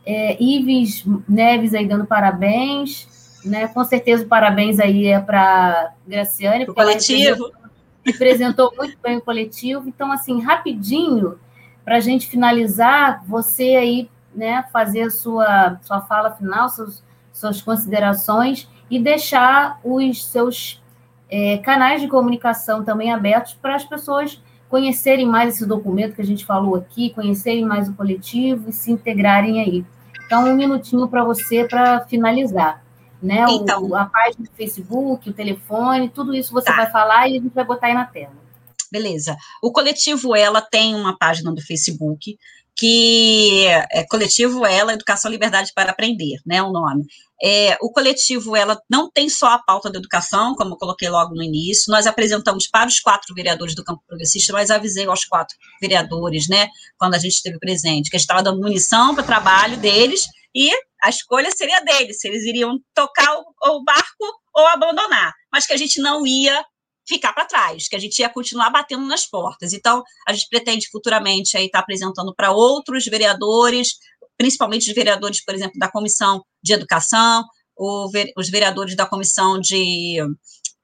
[0.05, 3.67] é, Ives Neves aí dando parabéns, né?
[3.67, 7.47] Com certeza o parabéns aí é para Graciane, o coletivo.
[7.47, 7.71] Ela
[8.05, 9.87] representou muito bem o coletivo.
[9.87, 11.39] Então, assim, rapidinho,
[11.85, 17.61] para a gente finalizar, você aí, né, fazer a sua, sua fala final, seus, suas
[17.61, 20.81] considerações e deixar os seus
[21.29, 24.41] é, canais de comunicação também abertos para as pessoas
[24.71, 28.89] conhecerem mais esse documento que a gente falou aqui, conhecerem mais o coletivo e se
[28.89, 29.85] integrarem aí.
[30.25, 32.81] Então, um minutinho para você para finalizar.
[33.21, 33.45] Né?
[33.49, 36.77] Então, o, a página do Facebook, o telefone, tudo isso você tá.
[36.77, 38.33] vai falar e a gente vai botar aí na tela.
[38.89, 39.35] Beleza.
[39.61, 42.37] O coletivo Ela tem uma página do Facebook
[42.81, 47.05] que é coletivo Ela Educação Liberdade para Aprender, né, o nome.
[47.39, 51.35] É, o coletivo ela não tem só a pauta da educação, como eu coloquei logo
[51.35, 51.91] no início.
[51.91, 56.69] Nós apresentamos para os quatro vereadores do campo progressista, mas avisei aos quatro vereadores, né,
[56.97, 60.25] quando a gente esteve presente, que a gente estava dando munição para o trabalho deles
[60.55, 60.71] e
[61.03, 64.25] a escolha seria deles, se eles iriam tocar o, o barco
[64.55, 66.65] ou abandonar, mas que a gente não ia
[67.11, 69.73] ficar para trás, que a gente ia continuar batendo nas portas.
[69.73, 73.95] Então, a gente pretende futuramente aí estar tá apresentando para outros vereadores,
[74.37, 77.43] principalmente os vereadores, por exemplo, da Comissão de Educação,
[77.77, 80.19] os vereadores da Comissão de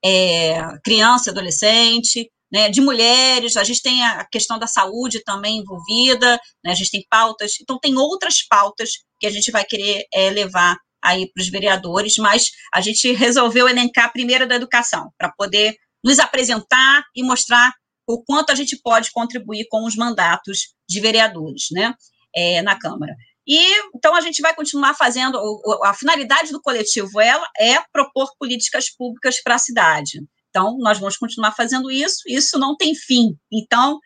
[0.04, 5.58] é, Criança e Adolescente, né, de mulheres, a gente tem a questão da saúde também
[5.58, 10.04] envolvida, né, a gente tem pautas, então tem outras pautas que a gente vai querer
[10.12, 15.32] é, levar aí para os vereadores, mas a gente resolveu elencar primeiro da educação, para
[15.32, 17.72] poder nos apresentar e mostrar
[18.06, 21.94] o quanto a gente pode contribuir com os mandatos de vereadores, né,
[22.34, 23.14] é, na Câmara.
[23.46, 23.58] E
[23.94, 25.38] então a gente vai continuar fazendo.
[25.82, 30.20] A finalidade do coletivo ela é propor políticas públicas para a cidade.
[30.50, 33.36] Então, nós vamos continuar fazendo isso, isso não tem fim.
[33.52, 33.98] Então,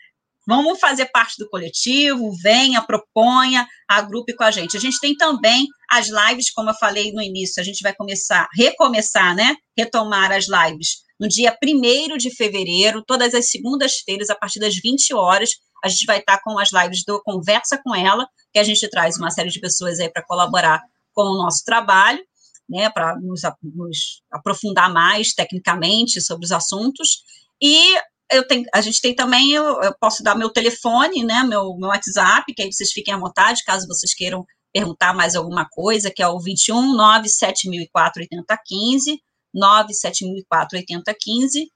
[0.46, 4.76] vamos fazer parte do coletivo, venha, proponha, agrupe com a gente.
[4.76, 8.48] A gente tem também As lives, como eu falei no início, a gente vai começar,
[8.56, 9.54] recomeçar, né?
[9.76, 15.14] Retomar as lives no dia 1 de fevereiro, todas as segundas-feiras, a partir das 20
[15.14, 15.50] horas,
[15.84, 19.16] a gente vai estar com as lives do Conversa com Ela, que a gente traz
[19.18, 20.82] uma série de pessoas aí para colaborar
[21.12, 22.20] com o nosso trabalho,
[22.68, 27.22] né, para nos, nos, aprofundar mais tecnicamente sobre os assuntos.
[27.60, 27.96] E
[28.32, 31.90] eu tenho, a gente tem também, eu, eu, posso dar meu telefone, né, meu, meu
[31.90, 36.22] WhatsApp, que aí vocês fiquem à vontade, caso vocês queiram perguntar mais alguma coisa, que
[36.22, 39.20] é o 21 97004 8015,
[39.54, 41.70] 97004 8015,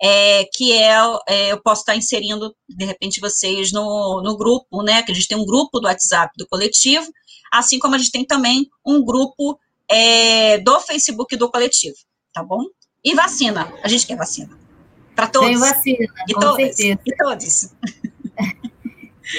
[0.00, 0.96] é, que é,
[1.28, 5.28] é, eu posso estar inserindo, de repente, vocês no, no grupo, né, que a gente
[5.28, 7.06] tem um grupo do WhatsApp do coletivo,
[7.52, 9.58] assim como a gente tem também um grupo
[9.88, 11.96] é, do Facebook do coletivo,
[12.32, 12.64] tá bom?
[13.04, 14.58] E vacina, a gente quer vacina.
[15.14, 15.48] Para todos.
[15.48, 17.00] Tem vacina, e com todos, certeza.
[17.04, 17.68] E todos.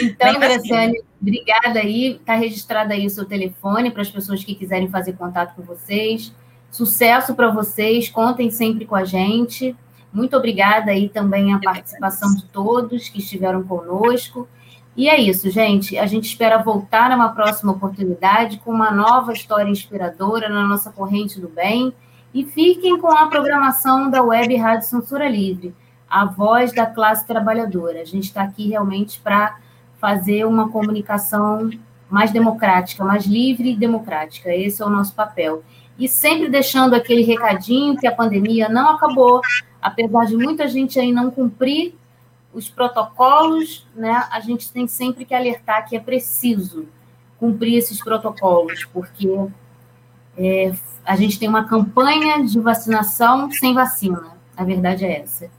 [0.01, 2.17] Então, Graciane, obrigada aí.
[2.17, 6.33] Está registrado aí o seu telefone para as pessoas que quiserem fazer contato com vocês.
[6.71, 9.75] Sucesso para vocês, contem sempre com a gente.
[10.11, 14.47] Muito obrigada aí também a participação de todos que estiveram conosco.
[14.95, 15.97] E é isso, gente.
[15.97, 21.39] A gente espera voltar numa próxima oportunidade com uma nova história inspiradora na nossa corrente
[21.39, 21.93] do bem.
[22.33, 25.73] E fiquem com a programação da Web Rádio Censura Livre,
[26.09, 28.01] a voz da classe trabalhadora.
[28.01, 29.57] A gente está aqui realmente para
[30.03, 31.69] fazer uma comunicação
[32.09, 34.53] mais democrática, mais livre e democrática.
[34.53, 35.63] Esse é o nosso papel.
[35.97, 39.39] E sempre deixando aquele recadinho que a pandemia não acabou,
[39.81, 41.95] apesar de muita gente aí não cumprir
[42.53, 44.27] os protocolos, né?
[44.29, 46.85] A gente tem sempre que alertar que é preciso
[47.39, 49.29] cumprir esses protocolos, porque
[50.37, 50.73] é,
[51.05, 54.35] a gente tem uma campanha de vacinação sem vacina.
[54.57, 55.49] A verdade é essa.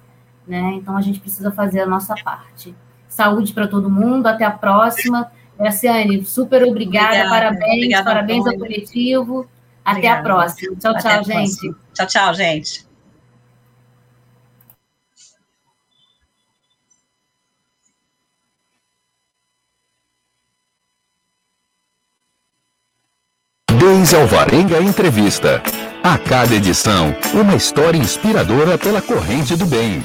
[0.47, 0.75] Né?
[0.75, 2.75] Então a gente precisa fazer a nossa parte.
[3.15, 5.31] Saúde para todo mundo, até a próxima.
[5.57, 9.49] Graciane, super obrigada, obrigada parabéns, obrigada, parabéns ao coletivo.
[9.85, 10.19] Até obrigada.
[10.19, 10.77] a próxima.
[10.77, 11.57] Tchau, tchau, gente.
[11.57, 11.77] Próxima.
[11.95, 12.87] Tchau, tchau, gente.
[23.79, 25.63] Deis Alvarenga Entrevista.
[26.03, 30.03] A cada edição, uma história inspiradora pela corrente do bem.